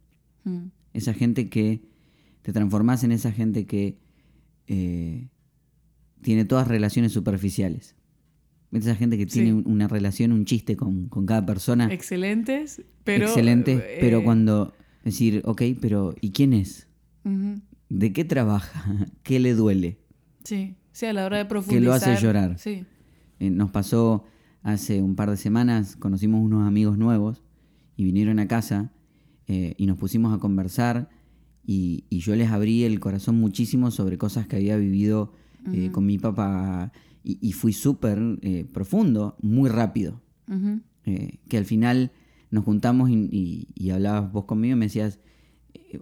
mm, 0.44 0.66
Esa 0.92 1.12
gente 1.14 1.49
que 1.49 1.83
te 2.42 2.52
transformás 2.52 3.02
en 3.04 3.11
esa 3.12 3.33
gente 3.33 3.66
que 3.66 3.99
eh, 4.68 5.28
tiene 6.23 6.44
todas 6.44 6.68
relaciones 6.68 7.12
superficiales. 7.12 7.97
Esa 8.73 8.94
gente 8.94 9.16
que 9.18 9.26
tiene 9.26 9.50
Sí. 9.52 9.62
una 9.66 9.88
relación, 9.88 10.33
un 10.33 10.44
chiste 10.44 10.76
con, 10.76 11.09
con 11.09 11.26
cada 11.26 11.44
persona. 11.46 11.92
Excelentes, 11.92 12.83
pero... 13.05 13.27
excelente, 13.27 13.72
eh, 13.74 13.98
pero 14.00 14.22
cuando 14.24 14.72
decir, 15.05 15.42
ok, 15.44 15.62
pero 15.81 16.14
¿y 16.20 16.31
quién 16.31 16.53
es? 16.53 16.87
¿De 17.88 18.12
qué 18.12 18.24
trabaja? 18.24 18.85
¿Qué 19.22 19.38
le 19.40 19.55
duele? 19.55 19.98
Sí, 20.44 20.77
sí, 20.92 21.07
a 21.07 21.12
la 21.12 21.24
hora 21.27 21.38
de 21.38 21.44
Que 21.44 21.48
profundizar. 21.48 21.83
lo 21.85 21.92
hace 21.94 22.16
llorar. 22.22 22.59
Sí. 22.59 22.85
Eh, 23.40 23.50
nos 23.50 23.70
pasó 23.70 24.24
hace 24.62 25.03
un 25.03 25.14
par 25.16 25.31
de 25.31 25.37
semanas, 25.37 25.96
conocimos 25.96 26.40
unos 26.42 26.66
amigos 26.66 26.96
nuevos 26.98 27.42
y 27.96 28.04
vinieron 28.04 28.38
a 28.38 28.48
casa 28.48 28.92
eh, 29.46 29.74
y 29.76 29.87
nos 29.87 29.98
pusimos 29.98 30.35
a 30.35 30.38
conversar 30.38 31.09
y, 31.66 32.04
y 32.09 32.18
yo 32.20 32.35
les 32.35 32.50
abrí 32.50 32.85
el 32.85 33.00
corazón 33.00 33.38
muchísimo 33.38 33.90
sobre 33.90 34.18
cosas 34.18 34.46
que 34.46 34.57
había 34.57 34.76
vivido 34.76 35.33
eh, 35.72 35.90
con 35.90 36.04
mi 36.04 36.18
papá 36.18 36.92
y, 37.22 37.38
y 37.40 37.52
fui 37.52 37.72
súper 37.72 38.20
eh, 38.42 38.66
profundo, 38.70 39.37
muy 39.40 39.70
rápido. 39.70 40.20
que 41.48 41.59
al 41.59 41.64
final 41.64 42.12
nos 42.50 42.64
juntamos 42.64 43.11
y, 43.11 43.90
hablabas 43.90 44.30
vos 44.33 44.44
conmigo 44.44 44.76
y 44.76 44.78
me 44.78 44.87
decías, 44.87 45.18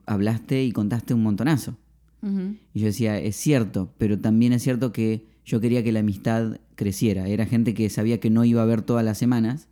hablaste 0.07 0.65
y 0.65 0.73
contaste 0.73 1.15
un 1.15 1.23
montonazo. 1.23 1.79
Y 2.73 2.79
yo 2.81 2.87
decía, 2.87 3.19
es 3.19 3.35
cierto, 3.35 3.93
pero 3.99 4.19
también 4.21 4.53
es 4.53 4.63
cierto 4.63 4.93
que 4.93 5.27
yo 5.45 5.61
quería 5.61 5.83
que 5.83 5.91
la 5.91 6.01
amistad 6.01 6.61
creciera. 6.77 7.27
Era 7.27 7.47
gente 7.47 7.75
que 7.75 7.91
sabía 7.91 8.21
que 8.21 8.31
no 8.31 8.45
iba 8.45 8.63
a 8.63 8.67
ver 8.67 8.83
todas 8.83 9.05
las 9.05 9.19
semanas, 9.19 9.69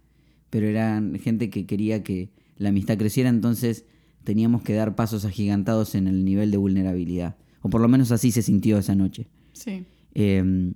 pero 0.51 0.67
eran 0.67 1.19
gente 1.19 1.49
que 1.51 1.67
quería 1.67 2.03
que 2.03 2.31
la 2.57 2.69
amistad 2.69 2.99
creciera, 2.99 3.31
entonces 3.31 3.87
teníamos 4.25 4.63
que 4.63 4.75
dar 4.75 4.95
pasos 4.95 5.25
agigantados 5.25 5.95
en 5.95 6.07
el 6.07 6.25
nivel 6.25 6.51
de 6.51 6.59
vulnerabilidad. 6.59 7.37
O 7.63 7.71
por 7.71 7.81
lo 7.81 7.89
menos 7.89 8.11
así 8.13 8.33
se 8.33 8.43
sintió 8.43 8.79
esa 8.79 8.95
noche. 8.95 9.29
Sí. 9.53 9.85
Eh, 10.15 10.73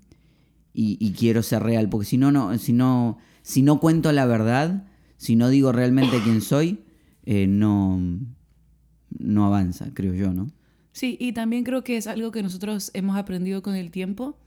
y, 0.72 0.96
y 1.00 1.12
quiero 1.12 1.42
ser 1.42 1.62
real, 1.62 1.88
porque 1.88 2.06
si 2.06 2.16
no, 2.16 2.32
no, 2.32 2.56
si 2.58 2.72
no, 2.72 3.18
si 3.42 3.62
no 3.62 3.78
cuento 3.80 4.10
la 4.12 4.26
verdad, 4.26 4.86
si 5.16 5.36
no 5.36 5.48
digo 5.48 5.72
realmente 5.72 6.20
quién 6.24 6.40
soy, 6.40 6.80
eh, 7.24 7.46
no, 7.46 8.00
no 9.10 9.46
avanza, 9.46 9.90
creo 9.94 10.14
yo, 10.14 10.32
¿no? 10.32 10.50
Sí, 10.92 11.16
y 11.18 11.32
también 11.32 11.64
creo 11.64 11.82
que 11.82 11.96
es 11.96 12.06
algo 12.06 12.30
que 12.30 12.42
nosotros 12.42 12.90
hemos 12.94 13.16
aprendido 13.16 13.62
con 13.62 13.74
el 13.74 13.90
tiempo, 13.90 14.38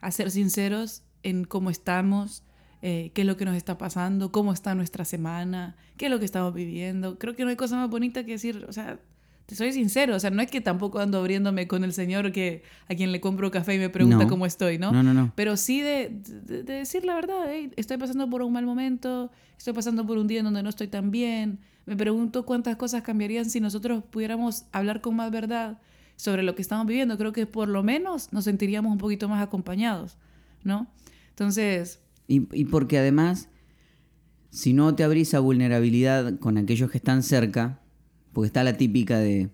a 0.00 0.10
ser 0.10 0.30
sinceros 0.30 1.02
en 1.22 1.44
cómo 1.44 1.70
estamos, 1.70 2.42
eh, 2.82 3.10
qué 3.14 3.22
es 3.22 3.26
lo 3.26 3.36
que 3.36 3.44
nos 3.44 3.56
está 3.56 3.78
pasando, 3.78 4.32
cómo 4.32 4.52
está 4.52 4.74
nuestra 4.74 5.04
semana, 5.04 5.76
qué 5.96 6.06
es 6.06 6.10
lo 6.10 6.18
que 6.18 6.24
estamos 6.24 6.52
viviendo. 6.52 7.18
Creo 7.18 7.34
que 7.36 7.44
no 7.44 7.50
hay 7.50 7.56
cosa 7.56 7.76
más 7.76 7.88
bonita 7.88 8.24
que 8.24 8.32
decir, 8.32 8.66
o 8.68 8.72
sea, 8.72 8.98
te 9.46 9.54
soy 9.56 9.72
sincero, 9.72 10.14
o 10.16 10.20
sea, 10.20 10.30
no 10.30 10.40
es 10.42 10.50
que 10.50 10.60
tampoco 10.60 10.98
ando 11.00 11.18
abriéndome 11.18 11.66
con 11.68 11.84
el 11.84 11.92
señor 11.92 12.32
que 12.32 12.62
a 12.88 12.94
quien 12.94 13.12
le 13.12 13.20
compro 13.20 13.50
café 13.50 13.74
y 13.74 13.78
me 13.78 13.88
pregunta 13.90 14.24
No. 14.24 14.28
cómo 14.28 14.46
estoy, 14.46 14.78
¿no? 14.78 14.92
No, 14.92 15.02
no, 15.02 15.12
no. 15.14 15.32
Pero 15.34 15.56
sí 15.56 15.80
de, 15.80 16.10
de- 16.10 16.62
de 16.62 16.72
decir 16.74 17.04
la 17.04 17.14
verdad, 17.14 17.44
"Hey, 17.48 17.70
estoy 17.76 17.98
pasando 17.98 18.28
por 18.30 18.42
un 18.42 18.52
mal 18.52 18.64
momento, 18.66 19.30
estoy 19.58 19.72
pasando 19.74 20.06
por 20.06 20.18
un 20.18 20.26
día 20.26 20.38
en 20.38 20.44
donde 20.44 20.62
no 20.62 20.68
estoy 20.68 20.88
tan 20.88 21.10
bien. 21.10 21.58
Me 21.86 21.96
pregunto 21.96 22.46
cuántas 22.46 22.76
cosas 22.76 23.02
cambiarían 23.02 23.50
si 23.50 23.60
nosotros 23.60 24.04
pudiéramos 24.10 24.64
hablar 24.72 25.00
con 25.00 25.16
más 25.16 25.30
verdad 25.32 25.78
sobre 26.16 26.44
lo 26.44 26.54
que 26.54 26.62
estamos 26.62 26.86
viviendo. 26.86 27.18
Creo 27.18 27.32
que 27.32 27.46
por 27.46 27.68
lo 27.68 27.82
menos 27.82 28.32
nos 28.32 28.44
sentiríamos 28.44 28.92
un 28.92 28.98
poquito 28.98 29.28
más 29.28 29.42
acompañados, 29.42 30.16
¿no? 30.62 30.86
Entonces, 31.30 31.98
Y, 32.28 32.46
y 32.56 32.64
porque 32.66 32.98
además, 32.98 33.48
si 34.50 34.72
no 34.72 34.94
te 34.94 35.04
abrís 35.04 35.34
a 35.34 35.40
vulnerabilidad 35.40 36.38
con 36.38 36.56
aquellos 36.58 36.90
que 36.90 36.98
están 36.98 37.22
cerca, 37.22 37.80
porque 38.32 38.46
está 38.46 38.64
la 38.64 38.76
típica 38.76 39.18
de. 39.18 39.50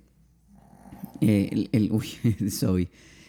eh, 1.20 1.48
el, 1.52 1.68
el- 1.72 1.92
uy, 1.92 2.50
soy. 2.50 2.88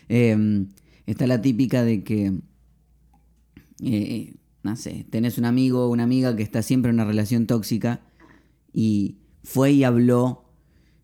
Eh, 0.09 0.65
está 1.05 1.27
la 1.27 1.41
típica 1.41 1.83
de 1.83 2.03
que. 2.03 2.33
eh, 3.83 4.33
no 4.63 4.75
sé, 4.75 5.05
tenés 5.09 5.37
un 5.37 5.45
amigo 5.45 5.85
o 5.85 5.89
una 5.89 6.03
amiga 6.03 6.35
que 6.35 6.43
está 6.43 6.61
siempre 6.61 6.89
en 6.89 6.95
una 6.95 7.05
relación 7.05 7.47
tóxica 7.47 8.01
y 8.73 9.15
fue 9.43 9.71
y 9.71 9.83
habló 9.85 10.43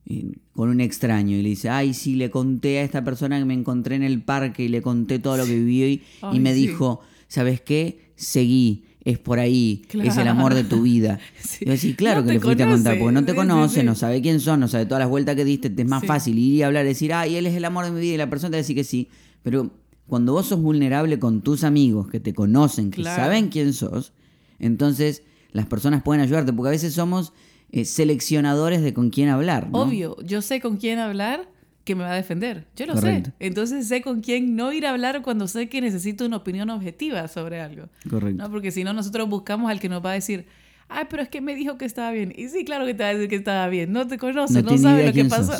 eh, 0.06 0.34
con 0.52 0.70
un 0.70 0.82
extraño 0.82 1.38
y 1.38 1.42
le 1.42 1.50
dice, 1.50 1.70
ay, 1.70 1.94
sí, 1.94 2.16
le 2.16 2.30
conté 2.30 2.80
a 2.80 2.84
esta 2.84 3.04
persona 3.04 3.40
que 3.40 3.46
me 3.46 3.54
encontré 3.54 3.96
en 3.96 4.04
el 4.04 4.22
parque 4.22 4.64
y 4.66 4.68
le 4.68 4.82
conté 4.82 5.20
todo 5.20 5.38
lo 5.38 5.46
que 5.46 5.56
viví 5.58 5.84
y, 5.84 6.04
Ay, 6.22 6.38
y 6.38 6.40
me 6.42 6.54
sí. 6.54 6.62
dijo, 6.68 7.00
¿sabes 7.30 7.62
qué? 7.62 8.05
Seguí, 8.16 8.86
es 9.04 9.20
por 9.20 9.40
ahí, 9.40 9.84
es 10.04 10.18
el 10.18 10.28
amor 10.28 10.54
de 10.54 10.64
tu 10.64 10.82
vida. 10.84 11.20
Sí. 11.44 11.66
Y 11.90 11.94
claro 11.94 12.22
No 12.22 12.28
que 12.28 12.34
le 12.34 12.40
fuiste 12.40 12.64
a 12.64 12.70
contar, 12.70 12.98
porque 12.98 13.14
no 13.14 13.24
te 13.26 13.32
sí, 13.32 13.36
conoce, 13.38 13.80
sí. 13.82 13.86
no 13.86 13.96
sabe 13.96 14.22
quién 14.22 14.40
son, 14.40 14.60
no 14.60 14.68
sabe 14.68 14.86
todas 14.86 15.00
las 15.00 15.10
vueltas 15.10 15.36
que 15.36 15.46
diste, 15.46 15.70
te 15.70 15.84
es 15.84 15.88
más 15.88 16.04
fácil 16.06 16.38
ir 16.40 16.54
y 16.56 16.64
hablar 16.64 16.86
y 16.86 16.90
decir, 16.90 17.14
ay, 17.14 17.36
él 17.36 17.46
es 17.46 17.56
el 17.56 17.66
amor 17.66 17.86
de 17.86 17.92
mi 17.92 18.00
vida 18.00 18.14
y 18.16 18.18
la 18.18 18.30
persona 18.30 18.50
te 18.52 18.56
va 18.56 18.60
a 18.60 18.64
decir 18.64 18.76
que 18.76 18.84
sí. 18.84 19.10
Pero 19.44 19.72
cuando 20.08 20.34
vos 20.34 20.48
sos 20.48 20.60
vulnerable 20.62 21.20
con 21.20 21.42
tus 21.42 21.64
amigos 21.64 22.08
que 22.10 22.20
te 22.20 22.34
conocen, 22.34 22.90
que 22.92 23.02
Claro. 23.02 23.22
saben 23.24 23.50
quién 23.50 23.74
sos, 23.74 24.12
entonces 24.60 25.22
las 25.52 25.66
personas 25.68 26.02
pueden 26.04 26.22
ayudarte, 26.22 26.52
porque 26.54 26.70
a 26.70 26.72
veces 26.72 26.94
somos 26.94 27.32
eh, 27.72 27.86
seleccionadores 27.86 28.82
de 28.82 28.94
con 28.94 29.10
quién 29.10 29.30
hablar. 29.30 29.70
¿no? 29.70 29.82
obvio, 29.82 30.18
yo 30.24 30.42
sé 30.42 30.60
con 30.62 30.78
quién 30.78 31.00
hablar, 31.00 31.48
que 31.86 31.96
me 31.96 32.04
va 32.04 32.12
a 32.12 32.16
defender. 32.16 32.66
Yo 32.76 32.86
lo 32.88 32.96
Correcto. 32.96 33.30
sé. 33.30 33.36
Entonces 33.40 33.88
sé 33.88 34.02
con 34.02 34.20
quién 34.22 34.56
no 34.58 34.74
ir 34.74 34.86
a 34.86 34.90
hablar 34.90 35.22
cuando 35.22 35.48
sé 35.48 35.70
que 35.70 35.80
necesito 35.80 36.26
una 36.26 36.38
opinión 36.38 36.70
objetiva 36.70 37.28
sobre 37.30 37.62
algo. 37.62 37.88
Correcto. 38.10 38.44
¿no? 38.44 38.52
Porque 38.52 38.72
si 38.72 38.84
no, 38.84 38.92
nosotros 38.92 39.30
buscamos 39.30 39.72
al 39.72 39.80
que 39.80 39.88
nos 39.88 40.04
va 40.04 40.12
a 40.12 40.14
decir, 40.16 40.46
ay, 40.90 41.06
pero 41.10 41.24
es 41.24 41.30
que 41.30 41.40
me 41.42 41.56
dijo 41.56 41.78
que 41.78 41.86
estaba 41.86 42.12
bien. 42.12 42.34
Y 42.36 42.50
sí, 42.50 42.66
claro 42.66 42.86
que 42.86 42.94
te 42.96 43.04
va 43.04 43.10
a 43.10 43.14
decir 43.14 43.30
que 43.30 43.36
estaba 43.38 43.68
bien. 43.70 43.92
No 43.94 44.06
te 44.08 44.18
conoce, 44.18 44.62
No 44.64 44.72
no, 44.72 44.78
sabe 44.80 45.06
lo 45.08 45.14
que 45.14 45.26
pasó. 45.26 45.54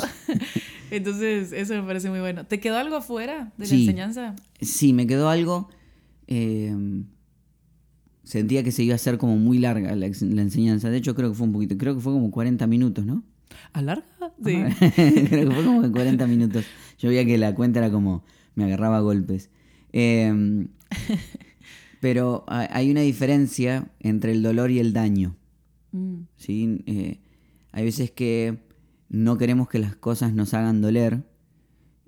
Entonces, 0.90 1.52
eso 1.52 1.74
me 1.74 1.82
parece 1.82 2.10
muy 2.10 2.20
bueno. 2.20 2.44
¿Te 2.44 2.60
quedó 2.60 2.76
algo 2.76 2.96
afuera 2.96 3.52
de 3.56 3.66
la 3.66 3.74
enseñanza? 3.74 4.34
Sí, 4.60 4.92
me 4.92 5.06
quedó 5.06 5.28
algo. 5.30 5.68
eh, 6.26 6.74
sentía 8.24 8.64
que 8.64 8.72
se 8.72 8.82
iba 8.82 8.94
a 8.94 8.96
hacer 8.96 9.18
como 9.18 9.36
muy 9.36 9.58
larga 9.58 9.94
la, 9.94 10.08
la 10.08 10.42
enseñanza. 10.42 10.90
De 10.90 10.96
hecho, 10.96 11.14
creo 11.14 11.30
que 11.30 11.36
fue 11.36 11.46
un 11.46 11.52
poquito. 11.52 11.76
Creo 11.78 11.94
que 11.94 12.00
fue 12.00 12.12
como 12.12 12.30
40 12.32 12.66
minutos, 12.66 13.04
¿no? 13.06 13.22
¿Alarga? 13.72 14.04
Sí. 14.44 14.56
Creo 14.94 15.48
que 15.48 15.54
fue 15.54 15.64
como 15.64 15.82
de 15.82 15.90
40 15.90 16.26
minutos. 16.26 16.64
Yo 16.98 17.08
veía 17.10 17.24
que 17.24 17.38
la 17.38 17.54
cuenta 17.54 17.78
era 17.80 17.90
como. 17.90 18.24
Me 18.54 18.64
agarraba 18.64 18.98
a 18.98 19.00
golpes. 19.00 19.50
Eh, 19.92 20.66
pero 22.00 22.44
ha- 22.48 22.68
hay 22.76 22.90
una 22.90 23.00
diferencia 23.00 23.90
entre 24.00 24.32
el 24.32 24.42
dolor 24.42 24.70
y 24.70 24.78
el 24.78 24.92
daño. 24.92 25.36
Mm, 25.92 26.14
¿sí? 26.36 26.82
Eh, 26.86 27.20
hay 27.72 27.84
veces 27.84 28.10
que 28.10 28.58
no 29.08 29.38
queremos 29.38 29.68
que 29.68 29.78
las 29.78 29.96
cosas 29.96 30.32
nos 30.34 30.54
hagan 30.54 30.80
doler 30.80 31.24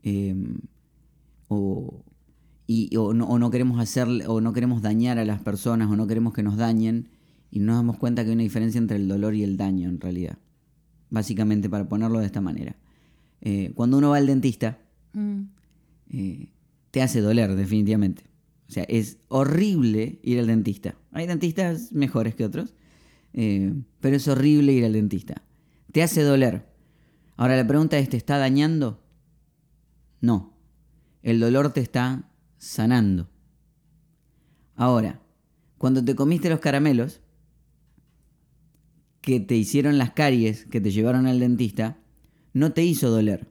eh, 0.02 0.34
o, 1.48 2.04
y, 2.66 2.94
o, 2.96 3.14
no, 3.14 3.26
o 3.28 3.38
no 3.38 3.50
queremos 3.50 3.80
hacer 3.80 4.08
o 4.26 4.40
no 4.40 4.52
queremos 4.52 4.82
dañar 4.82 5.18
a 5.18 5.24
las 5.24 5.40
personas 5.40 5.88
o 5.90 5.96
no 5.96 6.06
queremos 6.06 6.32
que 6.32 6.42
nos 6.42 6.56
dañen 6.56 7.08
y 7.50 7.60
no 7.60 7.66
nos 7.66 7.76
damos 7.76 7.98
cuenta 7.98 8.22
que 8.24 8.30
hay 8.30 8.34
una 8.34 8.42
diferencia 8.42 8.78
entre 8.78 8.96
el 8.96 9.08
dolor 9.08 9.34
y 9.34 9.42
el 9.42 9.56
daño 9.56 9.88
en 9.88 10.00
realidad. 10.00 10.38
Básicamente 11.10 11.70
para 11.70 11.88
ponerlo 11.88 12.20
de 12.20 12.26
esta 12.26 12.40
manera. 12.40 12.76
Eh, 13.40 13.72
cuando 13.74 13.98
uno 13.98 14.10
va 14.10 14.16
al 14.16 14.26
dentista, 14.26 14.78
mm, 15.12 15.42
eh, 16.10 16.48
te 16.90 17.02
hace 17.02 17.20
doler 17.20 17.54
definitivamente. 17.54 18.24
O 18.68 18.72
sea, 18.72 18.84
es 18.84 19.18
horrible 19.28 20.18
ir 20.22 20.38
al 20.38 20.46
dentista. 20.46 20.94
Hay 21.12 21.26
dentistas 21.26 21.92
mejores 21.92 22.34
que 22.34 22.44
otros, 22.44 22.74
eh, 23.32 23.72
pero 24.00 24.16
es 24.16 24.28
horrible 24.28 24.72
ir 24.72 24.84
al 24.84 24.92
dentista. 24.92 25.42
Te 25.92 26.02
hace 26.02 26.22
doler. 26.22 26.66
Ahora 27.36 27.56
la 27.56 27.66
pregunta 27.66 27.98
es, 27.98 28.08
¿te 28.08 28.16
está 28.16 28.36
dañando? 28.36 29.02
No. 30.20 30.54
El 31.22 31.40
dolor 31.40 31.72
te 31.72 31.80
está 31.80 32.30
sanando. 32.58 33.30
Ahora, 34.74 35.20
cuando 35.78 36.04
te 36.04 36.14
comiste 36.14 36.50
los 36.50 36.60
caramelos 36.60 37.20
que 39.20 39.40
te 39.40 39.56
hicieron 39.56 39.98
las 39.98 40.12
caries, 40.12 40.66
que 40.66 40.80
te 40.80 40.90
llevaron 40.90 41.26
al 41.26 41.40
dentista, 41.40 41.98
no 42.52 42.72
te 42.72 42.84
hizo 42.84 43.10
doler, 43.10 43.48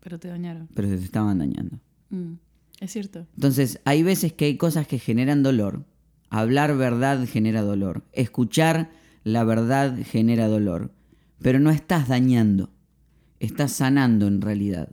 pero 0.00 0.18
te 0.18 0.28
dañaron. 0.28 0.68
pero 0.74 0.88
te 0.88 0.96
estaban 0.96 1.38
dañando. 1.38 1.78
Mm, 2.10 2.34
es 2.80 2.90
cierto. 2.92 3.26
Entonces, 3.36 3.80
hay 3.84 4.02
veces 4.02 4.32
que 4.32 4.46
hay 4.46 4.56
cosas 4.56 4.86
que 4.86 4.98
generan 4.98 5.42
dolor. 5.42 5.84
Hablar 6.28 6.76
verdad 6.76 7.24
genera 7.26 7.62
dolor. 7.62 8.04
Escuchar 8.12 8.90
la 9.22 9.44
verdad 9.44 9.96
genera 10.04 10.48
dolor. 10.48 10.92
Pero 11.40 11.60
no 11.60 11.70
estás 11.70 12.08
dañando. 12.08 12.70
Estás 13.38 13.72
sanando 13.72 14.26
en 14.26 14.40
realidad. 14.40 14.88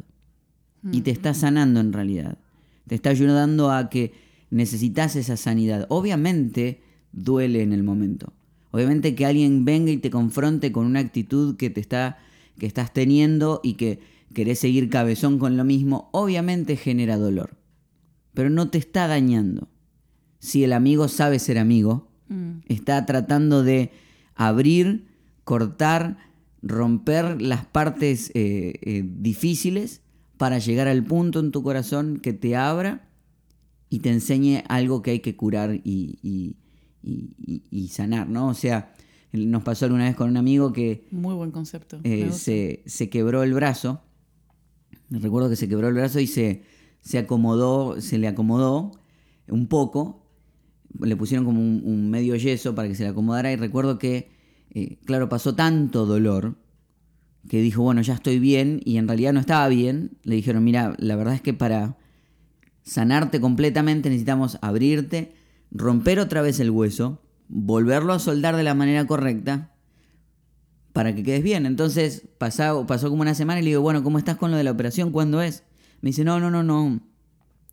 Y 0.91 1.01
te 1.01 1.11
está 1.11 1.33
sanando 1.33 1.79
en 1.79 1.91
realidad. 1.91 2.37
Te 2.87 2.95
está 2.95 3.09
ayudando 3.09 3.71
a 3.71 3.89
que 3.89 4.13
necesitas 4.49 5.15
esa 5.15 5.37
sanidad. 5.37 5.85
Obviamente 5.89 6.81
duele 7.11 7.61
en 7.61 7.73
el 7.73 7.83
momento. 7.83 8.33
Obviamente 8.71 9.15
que 9.15 9.25
alguien 9.25 9.65
venga 9.65 9.91
y 9.91 9.97
te 9.97 10.09
confronte 10.09 10.71
con 10.71 10.85
una 10.85 10.99
actitud 10.99 11.55
que 11.57 11.69
te 11.69 11.79
está 11.81 12.17
que 12.57 12.65
estás 12.65 12.93
teniendo 12.93 13.61
y 13.63 13.75
que 13.75 13.99
querés 14.33 14.59
seguir 14.59 14.89
cabezón 14.89 15.39
con 15.39 15.55
lo 15.57 15.63
mismo, 15.63 16.09
obviamente 16.11 16.75
genera 16.75 17.17
dolor 17.17 17.57
pero 18.33 18.49
no 18.49 18.69
te 18.69 18.77
está 18.77 19.07
dañando. 19.07 19.67
Si 20.39 20.63
el 20.63 20.71
amigo 20.71 21.07
sabe 21.09 21.39
ser 21.39 21.57
amigo, 21.57 22.07
Mm, 22.29 22.59
está 22.67 23.05
tratando 23.07 23.63
de 23.63 23.91
abrir, 24.35 25.07
cortar, 25.43 26.17
romper 26.61 27.41
las 27.41 27.65
partes 27.65 28.31
eh, 28.35 28.73
eh, 28.83 29.03
difíciles 29.03 30.01
para 30.37 30.59
llegar 30.59 30.87
al 30.87 31.03
punto 31.03 31.39
en 31.39 31.51
tu 31.51 31.63
corazón 31.63 32.19
que 32.21 32.31
te 32.33 32.55
abra 32.55 33.09
y 33.89 33.99
te 33.99 34.11
enseñe 34.11 34.63
algo 34.69 35.01
que 35.01 35.11
hay 35.11 35.19
que 35.21 35.35
curar 35.35 35.73
y, 35.83 36.19
y- 36.21 36.55
y- 37.03 37.29
y- 37.45 37.63
y 37.71 37.87
sanar, 37.89 38.27
¿no? 38.29 38.47
O 38.49 38.53
sea, 38.53 38.93
nos 39.31 39.63
pasó 39.63 39.85
alguna 39.85 40.05
vez 40.05 40.15
con 40.15 40.29
un 40.29 40.37
amigo 40.37 40.73
que 40.73 41.05
muy 41.11 41.33
buen 41.35 41.51
concepto. 41.51 41.99
eh, 42.03 42.31
se, 42.33 42.83
se 42.85 43.09
quebró 43.09 43.43
el 43.43 43.53
brazo. 43.53 44.01
Recuerdo 45.09 45.49
que 45.49 45.55
se 45.55 45.67
quebró 45.67 45.87
el 45.87 45.93
brazo 45.95 46.19
y 46.19 46.27
se, 46.27 46.63
se 47.01 47.17
acomodó, 47.17 47.99
se 48.01 48.17
le 48.17 48.27
acomodó 48.27 48.91
un 49.47 49.67
poco. 49.67 50.25
Le 50.99 51.15
pusieron 51.15 51.45
como 51.45 51.61
un, 51.61 51.81
un 51.85 52.09
medio 52.09 52.35
yeso 52.35 52.73
para 52.75 52.87
que 52.87 52.95
se 52.95 53.03
le 53.03 53.09
acomodara. 53.09 53.51
Y 53.51 53.55
recuerdo 53.55 53.97
que, 53.99 54.29
eh, 54.71 54.97
claro, 55.05 55.29
pasó 55.29 55.55
tanto 55.55 56.05
dolor 56.05 56.57
que 57.47 57.61
dijo, 57.61 57.81
bueno, 57.83 58.01
ya 58.01 58.13
estoy 58.15 58.37
bien. 58.39 58.81
Y 58.85 58.97
en 58.97 59.07
realidad 59.07 59.33
no 59.33 59.39
estaba 59.39 59.67
bien. 59.67 60.17
Le 60.23 60.35
dijeron, 60.35 60.63
mira, 60.63 60.95
la 60.99 61.15
verdad 61.15 61.35
es 61.35 61.41
que 61.41 61.53
para 61.53 61.97
sanarte 62.83 63.39
completamente 63.39 64.09
necesitamos 64.09 64.57
abrirte, 64.61 65.33
romper 65.71 66.19
otra 66.19 66.41
vez 66.41 66.59
el 66.59 66.71
hueso, 66.71 67.21
volverlo 67.47 68.13
a 68.13 68.19
soldar 68.19 68.55
de 68.55 68.63
la 68.63 68.75
manera 68.75 69.05
correcta 69.07 69.71
para 70.93 71.15
que 71.15 71.23
quedes 71.23 71.43
bien. 71.43 71.65
Entonces 71.65 72.23
pasó, 72.37 72.85
pasó 72.85 73.09
como 73.09 73.21
una 73.21 73.35
semana 73.35 73.59
y 73.59 73.63
le 73.63 73.69
digo, 73.69 73.81
bueno, 73.81 74.03
¿cómo 74.03 74.17
estás 74.17 74.37
con 74.37 74.51
lo 74.51 74.57
de 74.57 74.63
la 74.63 74.71
operación? 74.71 75.11
¿Cuándo 75.11 75.41
es? 75.41 75.63
Me 76.01 76.09
dice, 76.09 76.23
no, 76.23 76.39
no, 76.39 76.49
no, 76.49 76.63
no. 76.63 76.99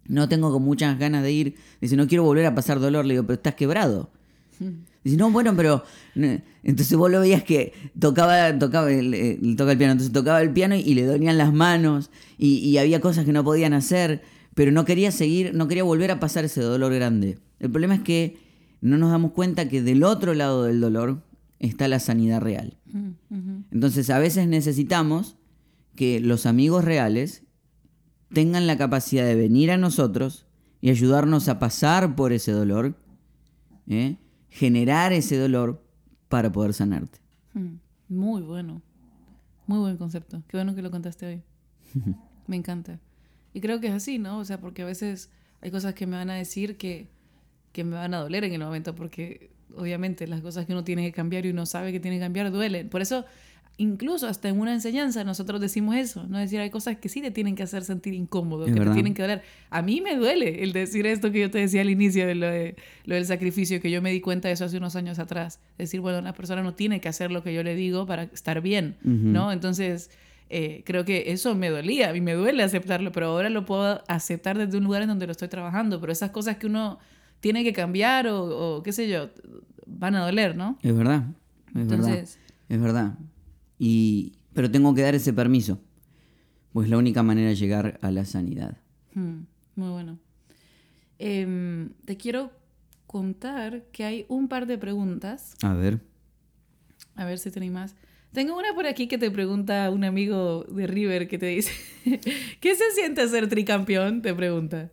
No 0.08 0.28
tengo 0.28 0.52
con 0.52 0.62
muchas 0.62 0.98
ganas 0.98 1.22
de 1.22 1.32
ir. 1.32 1.56
Dice, 1.80 1.96
no 1.96 2.06
quiero 2.06 2.22
volver 2.22 2.46
a 2.46 2.54
pasar 2.54 2.78
dolor. 2.78 3.04
Le 3.04 3.14
digo, 3.14 3.24
pero 3.24 3.34
estás 3.34 3.54
quebrado. 3.54 4.10
Dice, 5.02 5.16
no, 5.16 5.30
bueno, 5.30 5.54
pero. 5.56 5.84
no". 6.14 6.40
Entonces 6.62 6.96
vos 6.96 7.10
lo 7.10 7.20
veías 7.20 7.44
que 7.44 7.72
tocaba, 7.98 8.56
tocaba, 8.58 8.90
el, 8.90 9.14
eh, 9.14 9.38
le 9.40 9.54
toca 9.54 9.72
el 9.72 9.78
piano. 9.78 9.92
Entonces 9.92 10.12
tocaba 10.12 10.42
el 10.42 10.52
piano 10.52 10.74
y 10.74 10.94
le 10.94 11.04
dolían 11.04 11.38
las 11.38 11.52
manos. 11.52 12.10
Y, 12.38 12.58
y 12.58 12.78
había 12.78 13.00
cosas 13.00 13.24
que 13.24 13.32
no 13.32 13.42
podían 13.44 13.72
hacer. 13.72 14.22
Pero 14.54 14.72
no 14.72 14.84
quería 14.84 15.10
seguir, 15.10 15.54
no 15.54 15.68
quería 15.68 15.84
volver 15.84 16.10
a 16.10 16.20
pasar 16.20 16.44
ese 16.44 16.60
dolor 16.60 16.94
grande. 16.94 17.38
El 17.58 17.70
problema 17.70 17.94
es 17.94 18.02
que 18.02 18.38
no 18.80 18.98
nos 18.98 19.10
damos 19.10 19.32
cuenta 19.32 19.68
que 19.68 19.82
del 19.82 20.04
otro 20.04 20.34
lado 20.34 20.64
del 20.64 20.80
dolor 20.80 21.22
está 21.58 21.88
la 21.88 22.00
sanidad 22.00 22.40
real. 22.40 22.78
Entonces 23.70 24.10
a 24.10 24.18
veces 24.18 24.46
necesitamos 24.48 25.36
que 25.94 26.20
los 26.20 26.46
amigos 26.46 26.84
reales 26.84 27.42
tengan 28.32 28.66
la 28.66 28.76
capacidad 28.76 29.24
de 29.24 29.34
venir 29.34 29.70
a 29.70 29.76
nosotros 29.76 30.46
y 30.80 30.90
ayudarnos 30.90 31.48
a 31.48 31.58
pasar 31.58 32.14
por 32.14 32.32
ese 32.32 32.52
dolor, 32.52 32.96
¿eh? 33.88 34.18
generar 34.50 35.12
ese 35.12 35.38
dolor 35.38 35.82
para 36.28 36.52
poder 36.52 36.74
sanarte. 36.74 37.18
Mm, 37.54 37.76
Muy 38.08 38.42
bueno. 38.42 38.82
Muy 39.66 39.78
buen 39.78 39.96
concepto. 39.96 40.42
Qué 40.48 40.56
bueno 40.56 40.74
que 40.74 40.82
lo 40.82 40.90
contaste 40.90 41.26
hoy. 41.26 41.42
Me 42.46 42.56
encanta. 42.56 43.00
Y 43.52 43.60
creo 43.60 43.80
que 43.80 43.88
es 43.88 43.94
así, 43.94 44.18
¿no? 44.18 44.38
O 44.38 44.44
sea, 44.44 44.60
porque 44.60 44.82
a 44.82 44.86
veces 44.86 45.30
hay 45.60 45.70
cosas 45.70 45.94
que 45.94 46.06
me 46.06 46.16
van 46.16 46.30
a 46.30 46.34
decir 46.34 46.76
que, 46.76 47.08
que 47.76 47.84
me 47.84 47.94
van 47.94 48.12
a 48.14 48.18
doler 48.18 48.42
en 48.44 48.52
el 48.54 48.60
momento, 48.60 48.94
porque 48.94 49.50
obviamente 49.76 50.26
las 50.26 50.40
cosas 50.40 50.66
que 50.66 50.72
uno 50.72 50.82
tiene 50.82 51.04
que 51.04 51.12
cambiar 51.12 51.46
y 51.46 51.50
uno 51.50 51.66
sabe 51.66 51.92
que 51.92 52.00
tiene 52.00 52.16
que 52.16 52.22
cambiar 52.22 52.50
duelen. 52.50 52.88
Por 52.88 53.02
eso, 53.02 53.24
incluso 53.76 54.26
hasta 54.26 54.48
en 54.48 54.58
una 54.58 54.72
enseñanza, 54.72 55.22
nosotros 55.22 55.60
decimos 55.60 55.94
eso, 55.96 56.24
¿no? 56.28 56.38
Es 56.38 56.46
decir, 56.46 56.60
hay 56.60 56.70
cosas 56.70 56.96
que 56.96 57.10
sí 57.10 57.20
te 57.20 57.30
tienen 57.30 57.54
que 57.54 57.62
hacer 57.62 57.84
sentir 57.84 58.14
incómodo, 58.14 58.64
Es 58.64 58.72
que 58.72 58.78
verdad. 58.78 58.92
te 58.92 58.96
tienen 58.96 59.12
que 59.12 59.20
doler. 59.22 59.42
A 59.68 59.82
mí 59.82 60.00
me 60.00 60.16
duele 60.16 60.62
el 60.62 60.72
decir 60.72 61.06
esto 61.06 61.30
que 61.30 61.40
yo 61.40 61.50
te 61.50 61.58
decía 61.58 61.82
al 61.82 61.90
inicio 61.90 62.26
de 62.26 62.34
lo, 62.34 62.46
de 62.46 62.74
lo 63.04 63.14
del 63.16 63.26
sacrificio, 63.26 63.80
que 63.82 63.90
yo 63.90 64.00
me 64.00 64.10
di 64.10 64.20
cuenta 64.22 64.48
de 64.48 64.54
eso 64.54 64.64
hace 64.64 64.78
unos 64.78 64.96
años 64.96 65.18
atrás. 65.18 65.60
Decir, 65.76 66.00
bueno, 66.00 66.18
una 66.18 66.32
persona 66.32 66.62
no 66.62 66.72
tiene 66.74 67.00
que 67.00 67.08
hacer 67.10 67.30
lo 67.30 67.42
que 67.42 67.52
yo 67.52 67.62
le 67.62 67.74
digo 67.74 68.06
para 68.06 68.22
estar 68.22 68.62
bien, 68.62 68.96
¿no? 69.02 69.52
Entonces, 69.52 70.10
eh, 70.48 70.82
creo 70.86 71.04
que 71.04 71.32
eso 71.32 71.54
me 71.54 71.68
dolía 71.68 72.16
y 72.16 72.20
me 72.22 72.32
duele 72.32 72.62
aceptarlo, 72.62 73.12
pero 73.12 73.26
ahora 73.26 73.50
lo 73.50 73.66
puedo 73.66 74.02
aceptar 74.08 74.56
desde 74.56 74.78
un 74.78 74.84
lugar 74.84 75.02
en 75.02 75.08
donde 75.08 75.26
lo 75.26 75.32
estoy 75.32 75.48
trabajando. 75.48 76.00
Pero 76.00 76.12
esas 76.12 76.30
cosas 76.30 76.56
que 76.56 76.66
uno 76.66 76.98
tiene 77.40 77.64
que 77.64 77.72
cambiar 77.72 78.26
o, 78.28 78.76
o 78.76 78.82
qué 78.82 78.92
sé 78.92 79.08
yo, 79.08 79.30
van 79.86 80.14
a 80.14 80.24
doler, 80.24 80.56
¿no? 80.56 80.78
Es 80.82 80.96
verdad, 80.96 81.24
es 81.74 81.86
verdad. 81.86 82.24
Es 82.68 82.80
verdad. 82.80 83.18
Y, 83.78 84.32
pero 84.52 84.70
tengo 84.70 84.94
que 84.94 85.02
dar 85.02 85.14
ese 85.14 85.32
permiso, 85.32 85.80
pues 86.72 86.86
es 86.86 86.90
la 86.90 86.98
única 86.98 87.22
manera 87.22 87.48
de 87.48 87.56
llegar 87.56 87.98
a 88.02 88.10
la 88.10 88.24
sanidad. 88.24 88.76
Hmm, 89.14 89.42
muy 89.74 89.90
bueno. 89.90 90.18
Em, 91.18 91.90
te 92.04 92.16
quiero 92.16 92.50
contar 93.06 93.84
que 93.92 94.04
hay 94.04 94.26
un 94.28 94.48
par 94.48 94.66
de 94.66 94.78
preguntas. 94.78 95.54
A 95.62 95.74
ver. 95.74 96.00
A 97.14 97.24
ver 97.24 97.38
si 97.38 97.50
tenéis 97.50 97.72
más. 97.72 97.96
Tengo 98.32 98.58
una 98.58 98.74
por 98.74 98.86
aquí 98.86 99.06
que 99.06 99.16
te 99.16 99.30
pregunta 99.30 99.90
un 99.90 100.04
amigo 100.04 100.64
de 100.64 100.86
River 100.86 101.28
que 101.28 101.38
te 101.38 101.46
dice, 101.46 101.72
¿qué 102.60 102.74
se 102.74 102.90
siente 102.94 103.26
ser 103.28 103.48
tricampeón? 103.48 104.20
Te 104.20 104.34
pregunta. 104.34 104.90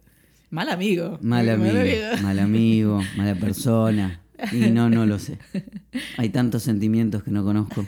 Mal 0.53 0.69
amigo. 0.69 1.17
Mal 1.23 1.49
amigo, 1.49 2.21
mal 2.21 2.37
amigo, 2.37 3.01
mala 3.17 3.33
persona. 3.33 4.21
Y 4.51 4.69
no, 4.69 4.87
no 4.87 5.07
lo 5.07 5.17
sé. 5.17 5.39
Hay 6.17 6.29
tantos 6.29 6.61
sentimientos 6.61 7.23
que 7.23 7.31
no 7.31 7.43
conozco. 7.43 7.83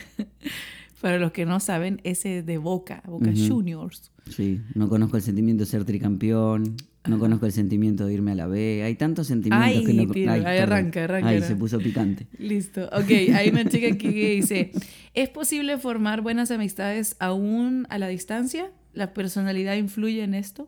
Para 0.99 1.19
los 1.19 1.32
que 1.32 1.45
no 1.45 1.60
saben, 1.60 2.01
ese 2.04 2.41
de 2.41 2.58
Boca, 2.58 3.04
Boca 3.06 3.30
Juniors. 3.36 4.12
Sí, 4.32 4.62
no 4.73 4.89
conozco 4.89 5.15
el 5.15 5.21
sentimiento 5.21 5.63
de 5.63 5.69
ser 5.69 5.86
tricampeón, 5.86 6.75
no 7.08 7.19
conozco 7.19 7.45
el 7.45 7.51
sentimiento 7.51 8.08
de 8.08 8.15
irme 8.15 8.32
a 8.32 8.36
la 8.36 8.47
B. 8.47 8.82
Hay 8.84 8.95
tantos 8.95 9.28
sentimientos 9.28 9.86
que 9.86 9.93
no... 9.93 10.12
Tío, 10.12 10.32
ahí 10.32 10.58
arranca, 10.58 11.04
arranca. 11.04 11.30
Ahí 11.30 11.43
se 11.43 11.56
puso 11.56 11.78
picante. 11.78 12.25
Listo. 12.39 12.86
Ok, 12.86 13.12
hay 13.32 13.49
una 13.49 13.65
chica 13.65 13.89
aquí 13.89 14.12
que 14.12 14.32
dice, 14.32 14.71
¿es 15.13 15.30
posible 15.30 15.78
formar 15.78 16.21
buenas 16.21 16.49
amistades 16.49 17.15
aún 17.19 17.86
a 17.91 17.99
la 17.99 18.08
distancia? 18.08 18.71
¿La 18.91 19.13
personalidad 19.13 19.75
influye 19.75 20.23
en 20.23 20.34
esto? 20.34 20.67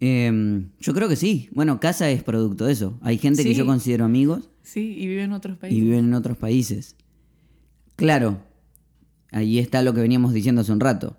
Em, 0.00 0.70
yo 0.80 0.94
creo 0.94 1.08
que 1.08 1.16
sí. 1.16 1.48
Bueno, 1.52 1.80
casa 1.80 2.10
es 2.10 2.22
producto 2.22 2.66
de 2.66 2.72
eso. 2.72 2.98
Hay 3.02 3.18
gente 3.18 3.42
que 3.42 3.54
yo 3.54 3.66
considero 3.66 4.04
amigos. 4.04 4.48
Sí, 4.62 4.94
y 4.98 5.06
viven 5.06 5.26
en 5.26 5.32
otros 5.32 5.58
países. 5.58 5.78
Y 5.78 5.80
viven 5.80 6.04
en 6.06 6.14
otros 6.14 6.36
países. 6.36 6.96
Claro, 7.96 8.40
ahí 9.32 9.58
está 9.58 9.82
lo 9.82 9.94
que 9.94 10.00
veníamos 10.00 10.32
diciendo 10.32 10.60
hace 10.60 10.72
un 10.72 10.80
rato. 10.80 11.16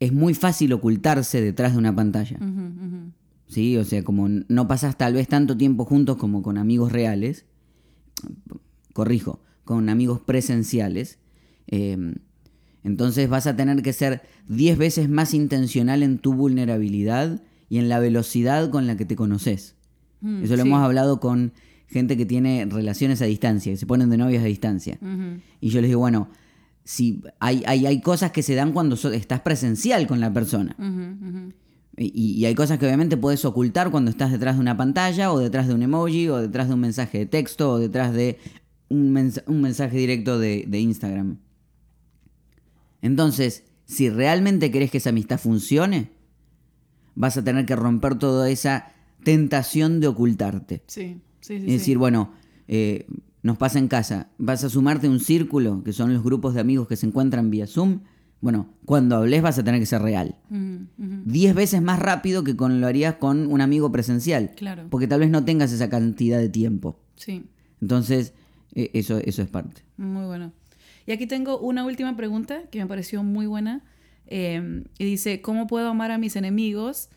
Es 0.00 0.12
muy 0.12 0.34
fácil 0.34 0.72
ocultarse 0.72 1.40
detrás 1.40 1.72
de 1.72 1.78
una 1.78 1.94
pantalla. 1.94 2.38
Sí, 3.46 3.76
o 3.76 3.84
sea, 3.84 4.02
como 4.02 4.28
no 4.28 4.68
pasas 4.68 4.96
tal 4.96 5.14
vez 5.14 5.28
tanto 5.28 5.56
tiempo 5.56 5.84
juntos 5.84 6.16
como 6.16 6.42
con 6.42 6.58
amigos 6.58 6.92
reales. 6.92 7.46
Corrijo, 8.92 9.42
con 9.64 9.88
amigos 9.88 10.20
presenciales. 10.20 11.18
Eh, 11.66 12.14
entonces 12.86 13.28
vas 13.28 13.48
a 13.48 13.56
tener 13.56 13.82
que 13.82 13.92
ser 13.92 14.22
10 14.48 14.78
veces 14.78 15.08
más 15.08 15.34
intencional 15.34 16.04
en 16.04 16.18
tu 16.18 16.34
vulnerabilidad 16.34 17.42
y 17.68 17.78
en 17.78 17.88
la 17.88 17.98
velocidad 17.98 18.70
con 18.70 18.86
la 18.86 18.96
que 18.96 19.04
te 19.04 19.16
conoces. 19.16 19.74
Mm, 20.20 20.44
Eso 20.44 20.54
lo 20.54 20.62
hemos 20.62 20.80
hablado 20.80 21.18
con 21.18 21.52
gente 21.88 22.16
que 22.16 22.24
tiene 22.24 22.64
relaciones 22.70 23.20
a 23.22 23.24
distancia, 23.24 23.72
que 23.72 23.76
se 23.76 23.86
ponen 23.86 24.08
de 24.08 24.18
novias 24.18 24.44
a 24.44 24.46
distancia. 24.46 25.00
Y 25.60 25.70
yo 25.70 25.80
les 25.80 25.90
digo, 25.90 25.98
bueno, 25.98 26.28
si 26.84 27.24
hay, 27.40 27.64
hay, 27.66 28.00
cosas 28.00 28.30
que 28.30 28.44
se 28.44 28.54
dan 28.54 28.72
cuando 28.72 28.94
estás 28.94 29.40
presencial 29.40 30.06
con 30.06 30.20
la 30.20 30.32
persona. 30.32 30.76
Y, 31.96 32.44
hay 32.44 32.54
cosas 32.54 32.78
que 32.78 32.86
obviamente 32.86 33.16
puedes 33.16 33.44
ocultar 33.44 33.90
cuando 33.90 34.12
estás 34.12 34.30
detrás 34.30 34.54
de 34.54 34.60
una 34.60 34.76
pantalla 34.76 35.32
o 35.32 35.40
detrás 35.40 35.66
de 35.66 35.74
un 35.74 35.82
emoji 35.82 36.28
o 36.28 36.36
detrás 36.36 36.68
de 36.68 36.74
un 36.74 36.80
mensaje 36.80 37.18
de 37.18 37.26
texto 37.26 37.72
o 37.72 37.78
detrás 37.80 38.14
de 38.14 38.38
un, 38.90 39.10
mensaje 39.10 39.96
directo 39.98 40.38
de 40.38 40.78
Instagram. 40.78 41.38
Entonces, 43.06 43.64
si 43.86 44.10
realmente 44.10 44.70
querés 44.70 44.90
que 44.90 44.98
esa 44.98 45.10
amistad 45.10 45.38
funcione, 45.38 46.10
vas 47.14 47.36
a 47.36 47.44
tener 47.44 47.64
que 47.66 47.76
romper 47.76 48.16
toda 48.16 48.50
esa 48.50 48.92
tentación 49.22 50.00
de 50.00 50.08
ocultarte. 50.08 50.82
Sí, 50.86 51.20
sí, 51.40 51.54
Es 51.54 51.66
decir, 51.66 51.98
bueno, 51.98 52.32
eh, 52.68 53.06
nos 53.42 53.58
pasa 53.58 53.78
en 53.78 53.88
casa, 53.88 54.28
vas 54.38 54.64
a 54.64 54.68
sumarte 54.68 55.06
a 55.06 55.10
un 55.10 55.20
círculo, 55.20 55.82
que 55.84 55.92
son 55.92 56.12
los 56.12 56.22
grupos 56.22 56.54
de 56.54 56.60
amigos 56.60 56.88
que 56.88 56.96
se 56.96 57.06
encuentran 57.06 57.50
vía 57.50 57.66
Zoom. 57.66 58.00
Bueno, 58.40 58.68
cuando 58.84 59.16
hables 59.16 59.40
vas 59.40 59.58
a 59.58 59.64
tener 59.64 59.80
que 59.80 59.86
ser 59.86 60.02
real. 60.02 60.36
Diez 61.24 61.54
veces 61.54 61.80
más 61.80 61.98
rápido 61.98 62.44
que 62.44 62.54
con, 62.54 62.80
lo 62.80 62.86
harías 62.86 63.14
con 63.14 63.46
un 63.46 63.60
amigo 63.60 63.90
presencial. 63.90 64.52
Claro. 64.56 64.86
Porque 64.90 65.06
tal 65.06 65.20
vez 65.20 65.30
no 65.30 65.44
tengas 65.44 65.72
esa 65.72 65.88
cantidad 65.88 66.38
de 66.38 66.48
tiempo. 66.48 67.00
Sí. 67.14 67.46
Entonces, 67.80 68.34
e, 68.74 68.90
eso, 68.94 69.18
eso 69.18 69.42
es 69.42 69.48
parte. 69.48 69.82
Muy 69.96 70.26
bueno. 70.26 70.52
Y 71.06 71.12
aquí 71.12 71.26
tengo 71.26 71.58
una 71.58 71.84
última 71.84 72.16
pregunta 72.16 72.62
que 72.70 72.80
me 72.80 72.86
pareció 72.86 73.22
muy 73.22 73.46
buena. 73.46 73.84
Eh, 74.26 74.82
y 74.98 75.04
dice, 75.04 75.40
¿cómo 75.40 75.66
puedo 75.66 75.88
amar 75.88 76.10
a 76.10 76.18
mis 76.18 76.36
enemigos? 76.36 77.08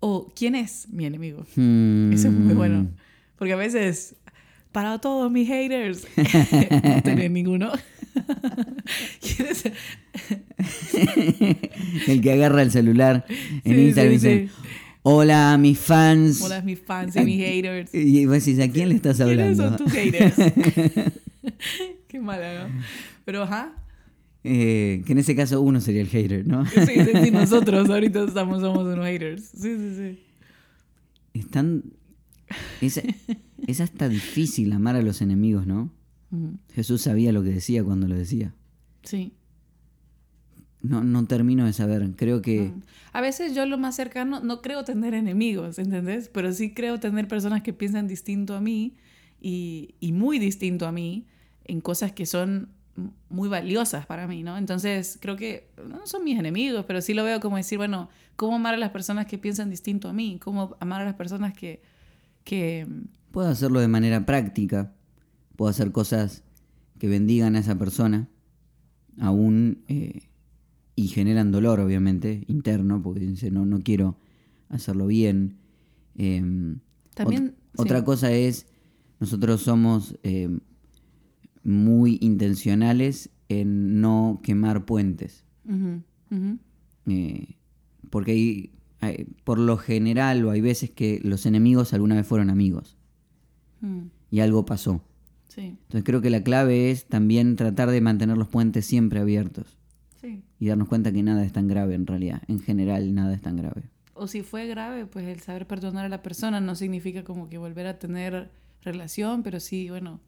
O 0.00 0.32
¿quién 0.34 0.54
es 0.54 0.88
mi 0.90 1.06
enemigo? 1.06 1.46
Hmm. 1.56 2.12
Eso 2.12 2.28
es 2.28 2.34
muy 2.34 2.54
bueno. 2.54 2.88
Porque 3.36 3.54
a 3.54 3.56
veces, 3.56 4.16
para 4.72 4.98
todos 4.98 5.32
mis 5.32 5.48
haters, 5.48 6.06
no 6.16 7.02
tener 7.02 7.30
ninguno. 7.30 7.72
el 12.06 12.20
que 12.20 12.32
agarra 12.32 12.62
el 12.62 12.70
celular 12.70 13.24
en 13.64 13.78
Instagram 13.78 14.12
y 14.12 14.16
dice, 14.16 14.48
Hola, 15.02 15.56
mis 15.58 15.78
fans. 15.78 16.42
Hola, 16.42 16.60
mis 16.60 16.78
fans 16.78 17.16
y 17.16 17.20
mis 17.20 17.40
haters. 17.44 17.94
Y 17.94 18.26
vos 18.26 18.44
decís, 18.44 18.60
¿a 18.60 18.70
quién 18.70 18.90
le 18.90 18.96
estás 18.96 19.18
hablando? 19.20 19.76
¿Quiénes 19.76 19.76
son 19.76 19.76
tus 19.76 19.92
haters? 19.92 21.14
Qué 22.08 22.20
mala, 22.20 22.68
¿no? 22.68 22.82
Pero 23.30 23.44
ajá. 23.44 23.72
Eh, 24.42 25.04
que 25.06 25.12
en 25.12 25.18
ese 25.18 25.36
caso 25.36 25.60
uno 25.60 25.80
sería 25.80 26.00
el 26.00 26.08
hater, 26.08 26.44
¿no? 26.48 26.66
Sí, 26.66 26.80
sí, 26.84 27.10
sí 27.22 27.30
nosotros 27.32 27.88
ahorita 27.88 28.24
estamos, 28.24 28.60
somos 28.60 28.84
unos 28.92 29.06
haters. 29.06 29.44
Sí, 29.54 29.76
sí, 29.76 29.94
sí. 29.96 30.24
Es 31.32 31.48
tan. 31.48 31.84
Es, 32.80 33.80
hasta 33.80 34.08
difícil 34.08 34.72
amar 34.72 34.96
a 34.96 35.02
los 35.02 35.22
enemigos, 35.22 35.64
¿no? 35.64 35.92
Jesús 36.74 37.02
sabía 37.02 37.30
lo 37.30 37.44
que 37.44 37.50
decía 37.50 37.84
cuando 37.84 38.08
lo 38.08 38.16
decía. 38.16 38.52
Sí. 39.04 39.32
No, 40.82 41.04
no 41.04 41.24
termino 41.26 41.66
de 41.66 41.72
saber. 41.72 42.10
Creo 42.16 42.42
que. 42.42 42.72
A 43.12 43.20
veces 43.20 43.54
yo 43.54 43.64
lo 43.64 43.78
más 43.78 43.94
cercano, 43.94 44.40
no 44.40 44.60
creo 44.60 44.82
tener 44.82 45.14
enemigos, 45.14 45.78
¿entendés? 45.78 46.28
Pero 46.28 46.52
sí 46.52 46.74
creo 46.74 46.98
tener 46.98 47.28
personas 47.28 47.62
que 47.62 47.72
piensan 47.72 48.08
distinto 48.08 48.56
a 48.56 48.60
mí 48.60 48.96
y, 49.40 49.94
y 50.00 50.10
muy 50.10 50.40
distinto 50.40 50.88
a 50.88 50.90
mí 50.90 51.28
en 51.62 51.80
cosas 51.80 52.10
que 52.10 52.26
son 52.26 52.79
muy 53.28 53.48
valiosas 53.48 54.06
para 54.06 54.26
mí, 54.26 54.42
¿no? 54.42 54.58
Entonces 54.58 55.18
creo 55.20 55.36
que 55.36 55.70
no 55.88 56.06
son 56.06 56.24
mis 56.24 56.38
enemigos, 56.38 56.84
pero 56.86 57.00
sí 57.00 57.14
lo 57.14 57.24
veo 57.24 57.40
como 57.40 57.56
decir, 57.56 57.78
bueno, 57.78 58.08
¿cómo 58.36 58.56
amar 58.56 58.74
a 58.74 58.78
las 58.78 58.90
personas 58.90 59.26
que 59.26 59.38
piensan 59.38 59.70
distinto 59.70 60.08
a 60.08 60.12
mí? 60.12 60.38
¿Cómo 60.42 60.76
amar 60.80 61.02
a 61.02 61.04
las 61.04 61.14
personas 61.14 61.54
que... 61.54 61.82
que... 62.44 62.86
Puedo 63.30 63.48
hacerlo 63.48 63.80
de 63.80 63.88
manera 63.88 64.26
práctica, 64.26 64.92
puedo 65.56 65.70
hacer 65.70 65.92
cosas 65.92 66.42
que 66.98 67.08
bendigan 67.08 67.54
a 67.54 67.60
esa 67.60 67.78
persona, 67.78 68.28
aún 69.18 69.84
eh, 69.88 70.28
y 70.96 71.08
generan 71.08 71.52
dolor, 71.52 71.80
obviamente, 71.80 72.44
interno, 72.48 73.00
porque 73.02 73.20
dice, 73.20 73.50
no, 73.50 73.64
no 73.64 73.80
quiero 73.80 74.18
hacerlo 74.68 75.06
bien. 75.06 75.58
Em, 76.16 76.80
También... 77.14 77.56
Otra 77.76 78.04
cosa 78.04 78.32
es, 78.32 78.66
nosotros 79.20 79.62
somos... 79.62 80.18
Em, 80.24 80.60
muy 81.62 82.18
intencionales 82.20 83.30
en 83.48 84.00
no 84.00 84.40
quemar 84.42 84.84
puentes. 84.84 85.44
Eh, 87.06 87.56
porque 88.10 88.32
hay, 89.00 89.26
por 89.44 89.58
lo 89.58 89.76
general 89.76 90.44
o 90.44 90.50
hay 90.50 90.60
veces 90.60 90.90
que 90.90 91.20
los 91.22 91.46
enemigos 91.46 91.92
alguna 91.92 92.16
vez 92.16 92.26
fueron 92.26 92.50
amigos. 92.50 92.96
Mm. 93.80 94.06
Y 94.30 94.40
algo 94.40 94.64
pasó. 94.64 95.02
Entonces 95.56 96.04
creo 96.04 96.20
que 96.20 96.30
la 96.30 96.42
clave 96.42 96.90
es 96.90 97.06
también 97.06 97.56
tratar 97.56 97.90
de 97.90 98.00
mantener 98.00 98.36
los 98.38 98.48
puentes 98.48 98.86
siempre 98.86 99.20
abiertos. 99.20 99.76
Y 100.58 100.66
darnos 100.66 100.88
cuenta 100.88 101.10
que 101.10 101.22
nada 101.22 101.42
es 101.42 101.52
tan 101.52 101.66
grave 101.66 101.94
en 101.94 102.06
realidad. 102.06 102.42
En 102.46 102.60
general 102.60 103.14
nada 103.14 103.32
es 103.32 103.40
tan 103.40 103.56
grave. 103.56 103.84
O 104.12 104.26
si 104.26 104.42
fue 104.42 104.66
grave, 104.66 105.06
pues 105.06 105.26
el 105.26 105.40
saber 105.40 105.66
perdonar 105.66 106.04
a 106.04 106.10
la 106.10 106.22
persona 106.22 106.60
no 106.60 106.74
significa 106.74 107.24
como 107.24 107.48
que 107.48 107.56
volver 107.56 107.86
a 107.86 107.98
tener 107.98 108.50
relación, 108.82 109.42
pero 109.42 109.60
sí, 109.60 109.88
bueno, 109.88 110.20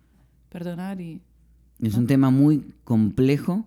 perdonar 0.53 1.01
y... 1.01 1.21
Es 1.81 1.95
un 1.95 2.07
tema 2.07 2.31
muy 2.31 2.65
complejo 2.85 3.67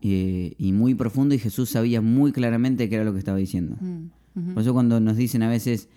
eh, 0.00 0.54
y 0.58 0.72
muy 0.72 0.94
profundo 0.94 1.34
y 1.34 1.38
Jesús 1.38 1.70
sabía 1.70 2.00
muy 2.00 2.30
claramente 2.30 2.88
qué 2.88 2.94
era 2.94 3.04
lo 3.04 3.12
que 3.12 3.18
estaba 3.18 3.38
diciendo. 3.38 3.76
Mm, 3.80 4.52
Por 4.54 4.62
eso 4.62 4.72
cuando 4.72 5.00
nos 5.00 5.16
dicen 5.16 5.42
a 5.42 5.48
veces 5.48 5.88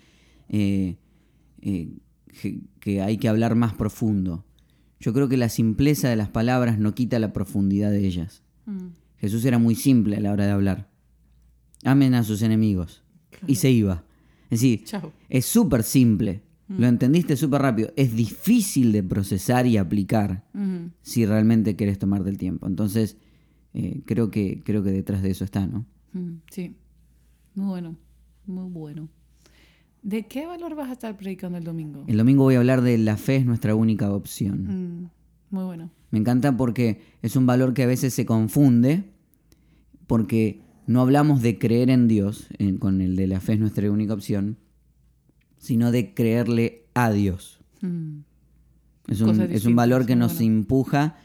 eh, 0.48 0.96
eh, 1.60 1.92
que, 2.80 3.00
hay 3.00 3.18
que 3.18 3.28
hablar 3.28 3.54
más 3.54 3.74
profundo, 3.74 4.44
yo 4.98 5.12
creo 5.12 5.28
que 5.28 5.36
la 5.36 5.48
simpleza 5.48 6.08
de 6.08 6.16
las 6.16 6.30
palabras 6.30 6.78
no 6.80 6.94
quita 6.94 7.20
la 7.20 7.32
profundidad 7.32 7.92
de 7.92 8.04
ellas. 8.04 8.42
Mm. 8.66 8.88
Jesús 9.18 9.44
era 9.44 9.58
muy 9.58 9.76
simple 9.76 10.16
a 10.16 10.20
la 10.20 10.32
hora 10.32 10.46
de 10.46 10.52
hablar. 10.52 10.90
Amen 11.84 12.14
a 12.14 12.24
sus 12.24 12.42
enemigos. 12.42 13.04
Y 13.46 13.56
se 13.56 13.70
iba. 13.70 14.04
Es 14.50 14.60
decir, 14.60 14.84
es 15.28 15.46
súper 15.46 15.82
simple. 15.82 16.42
Mm. 16.68 16.80
Lo 16.80 16.86
entendiste 16.86 17.36
súper 17.36 17.62
rápido. 17.62 17.92
Es 17.96 18.14
difícil 18.14 18.92
de 18.92 19.02
procesar 19.02 19.66
y 19.66 19.76
aplicar 19.76 20.44
si 21.02 21.26
realmente 21.26 21.76
quieres 21.76 21.98
tomarte 21.98 22.30
el 22.30 22.38
tiempo. 22.38 22.66
Entonces, 22.66 23.16
eh, 23.74 24.02
creo, 24.06 24.30
que, 24.30 24.62
creo 24.64 24.82
que 24.82 24.90
detrás 24.90 25.22
de 25.22 25.30
eso 25.30 25.44
está, 25.44 25.66
¿no? 25.66 25.84
Sí. 26.50 26.76
Muy 27.54 27.66
bueno. 27.66 27.96
Muy 28.46 28.70
bueno. 28.70 29.08
¿De 30.02 30.26
qué 30.26 30.46
valor 30.46 30.74
vas 30.74 30.90
a 30.90 30.92
estar 30.92 31.16
predicando 31.16 31.58
el 31.58 31.64
domingo? 31.64 32.04
El 32.06 32.18
domingo 32.18 32.44
voy 32.44 32.56
a 32.56 32.58
hablar 32.58 32.82
de 32.82 32.98
la 32.98 33.16
fe 33.16 33.36
es 33.36 33.46
nuestra 33.46 33.74
única 33.74 34.12
opción. 34.12 34.64
Mm, 34.64 35.10
muy 35.50 35.64
bueno. 35.64 35.90
Me 36.10 36.18
encanta 36.18 36.56
porque 36.56 37.00
es 37.22 37.36
un 37.36 37.46
valor 37.46 37.74
que 37.74 37.82
a 37.82 37.86
veces 37.86 38.14
se 38.14 38.26
confunde, 38.26 39.04
porque 40.06 40.60
no 40.86 41.00
hablamos 41.00 41.42
de 41.42 41.58
creer 41.58 41.90
en 41.90 42.06
Dios, 42.06 42.48
con 42.78 43.00
el 43.00 43.16
de 43.16 43.26
la 43.26 43.40
fe 43.40 43.54
es 43.54 43.60
nuestra 43.60 43.90
única 43.90 44.12
opción, 44.14 44.58
sino 45.64 45.90
de 45.90 46.12
creerle 46.12 46.84
a 46.92 47.10
Dios. 47.10 47.58
Hmm. 47.80 48.20
Es, 49.08 49.20
un, 49.20 49.76
valor 49.76 50.04
que 50.06 50.14
nos 50.14 50.40
empuja 50.40 51.16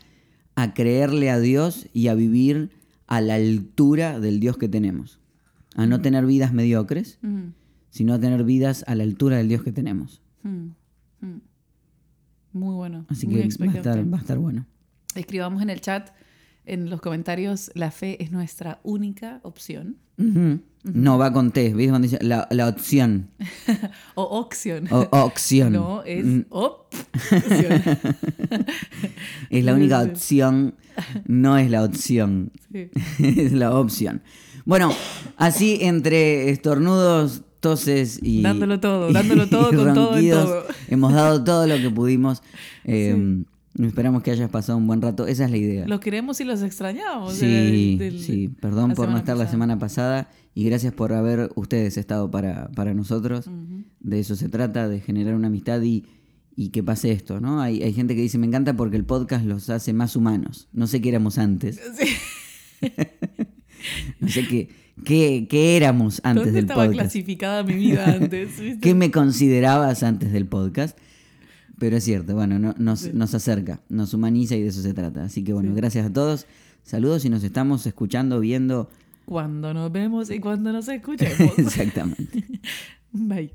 a 0.56 0.74
creerle 0.74 1.30
a 1.30 1.40
Dios 1.40 1.88
y 1.94 2.08
a 2.08 2.14
vivir 2.14 2.72
a 3.08 3.22
la 3.22 3.36
altura 3.36 4.20
del 4.20 4.40
Dios 4.40 4.58
que 4.58 4.70
tenemos. 4.70 5.20
A 5.76 5.86
no 5.86 5.98
hmm. 5.98 6.02
tener 6.02 6.26
vidas 6.26 6.54
mediocres, 6.54 7.20
hmm. 7.22 7.50
sino 7.90 8.14
a 8.14 8.20
tener 8.20 8.46
vidas 8.46 8.86
a 8.88 8.96
la 8.96 9.04
altura 9.04 9.38
del 9.38 9.50
Dios 9.50 9.62
que 9.62 9.74
tenemos. 9.74 10.22
Muy 12.54 12.76
bueno. 12.76 13.06
Así 13.10 13.28
que 13.28 13.48
va 13.62 13.72
a, 13.72 13.76
estar, 13.76 14.14
va 14.14 14.18
a 14.18 14.22
estar 14.22 14.38
bueno. 14.38 14.66
Escribamos 15.16 15.62
en 15.62 15.70
el 15.70 15.82
chat 15.82 16.12
en 16.66 16.90
los 16.90 17.02
comentarios, 17.02 17.72
la 17.74 17.92
fe 17.92 18.24
es 18.24 18.32
nuestra 18.32 18.80
única 18.84 19.42
opción. 19.44 19.98
No 20.84 21.18
va 21.18 21.34
con 21.34 21.52
T, 21.52 21.74
¿viste? 21.74 21.90
Cuando 21.90 22.08
dice 22.08 22.20
la, 22.24 22.48
la 22.52 22.70
opción. 22.70 23.30
o 24.16 24.24
opción. 24.24 24.88
O, 24.92 25.08
opción. 25.12 25.74
No, 25.74 26.04
es 26.04 26.26
Mm, 26.26 26.42
opción. 26.50 27.84
Es 29.50 29.66
la 29.66 29.74
única 29.74 30.02
opción, 30.02 30.76
no 31.26 31.58
es 31.58 31.70
la 31.70 31.84
opción. 31.84 32.52
Sí. 32.72 32.90
es 33.20 33.52
la 33.52 33.78
opción. 33.78 34.22
Bueno, 34.66 34.94
así 35.38 35.80
entre 35.82 36.50
estornudos, 36.50 37.42
toses 37.60 38.20
y. 38.22 38.42
Dándolo 38.42 38.80
todo, 38.80 39.12
dándolo 39.12 39.48
todo 39.48 39.70
con 39.70 39.94
todo 39.94 40.18
en 40.18 40.30
todo. 40.30 40.66
Hemos 40.88 41.14
dado 41.14 41.44
todo 41.44 41.68
lo 41.68 41.78
que 41.78 41.90
pudimos. 41.90 42.42
Eh, 42.86 43.44
Esperamos 43.88 44.24
que 44.24 44.32
hayas 44.32 44.50
pasado 44.50 44.78
un 44.78 44.88
buen 44.88 45.02
rato. 45.02 45.26
Esa 45.28 45.46
es 45.46 45.52
la 45.52 45.58
idea. 45.58 45.88
Los 45.88 46.00
queremos 46.00 46.40
y 46.42 46.44
los 46.44 46.62
extrañamos. 46.62 47.34
Sí, 47.36 47.48
del- 47.48 47.98
del- 47.98 48.20
sí. 48.20 48.50
Perdón 48.62 48.94
por 48.94 49.10
no 49.10 49.18
estar 49.18 49.38
la 49.38 49.48
semana 49.50 49.80
pasada 49.80 50.30
y 50.54 50.64
gracias 50.66 50.94
por 50.94 51.14
haber 51.14 51.50
ustedes 51.56 51.98
estado 51.98 52.30
para, 52.30 52.70
para 52.72 52.94
nosotros. 52.94 53.50
De 54.00 54.20
eso 54.20 54.36
se 54.36 54.50
trata, 54.50 54.88
de 54.90 55.00
generar 55.00 55.34
una 55.36 55.48
amistad 55.48 55.82
y, 55.82 56.06
y 56.56 56.70
que 56.70 56.84
pase 56.84 57.12
esto, 57.12 57.40
¿no? 57.40 57.62
Hay, 57.62 57.82
hay 57.82 57.94
gente 57.94 58.16
que 58.16 58.22
dice, 58.22 58.38
me 58.38 58.48
encanta 58.48 58.74
porque 58.76 58.98
el 58.98 59.06
podcast 59.06 59.46
los 59.46 59.70
hace 59.70 59.94
más 59.94 60.16
humanos. 60.16 60.68
No 60.74 60.86
sé 60.88 61.00
qué 61.02 61.10
éramos 61.10 61.38
antes. 61.38 61.80
Sí. 62.82 62.92
No 64.20 64.28
sé 64.28 64.48
qué, 64.48 64.70
qué, 65.06 65.48
qué 65.50 65.76
éramos 65.78 66.22
antes 66.24 66.46
¿Dónde 66.46 66.52
del 66.54 66.66
estaba 66.66 66.86
podcast. 66.86 67.00
clasificada 67.02 67.64
mi 67.64 67.74
vida 67.76 68.06
antes? 68.06 68.50
¿viste? 68.60 68.80
¿Qué 68.80 68.94
me 68.96 69.12
considerabas 69.12 70.04
antes 70.04 70.32
del 70.32 70.46
podcast? 70.48 70.98
Pero 71.80 71.98
es 71.98 72.04
cierto, 72.04 72.36
bueno, 72.36 72.60
no- 72.60 72.76
nos, 72.78 73.14
nos 73.14 73.34
acerca, 73.34 73.80
nos 73.90 74.14
humaniza 74.14 74.56
y 74.56 74.62
de 74.62 74.68
eso 74.68 74.82
se 74.82 74.94
trata. 74.94 75.24
Así 75.24 75.44
que 75.44 75.54
bueno, 75.54 75.70
Sí. 75.72 75.76
gracias 75.78 76.06
a 76.08 76.14
todos. 76.14 76.46
Saludos 76.84 77.24
y 77.26 77.30
nos 77.30 77.44
estamos 77.44 77.86
escuchando, 77.86 78.40
viendo. 78.40 78.90
Cuando 79.26 79.74
nos 79.74 79.92
vemos 79.92 80.30
y 80.32 80.40
cuando 80.40 80.74
nos 80.74 80.88
escuchemos. 80.88 81.54
Exactamente. 81.58 82.44
Bye. 83.12 83.54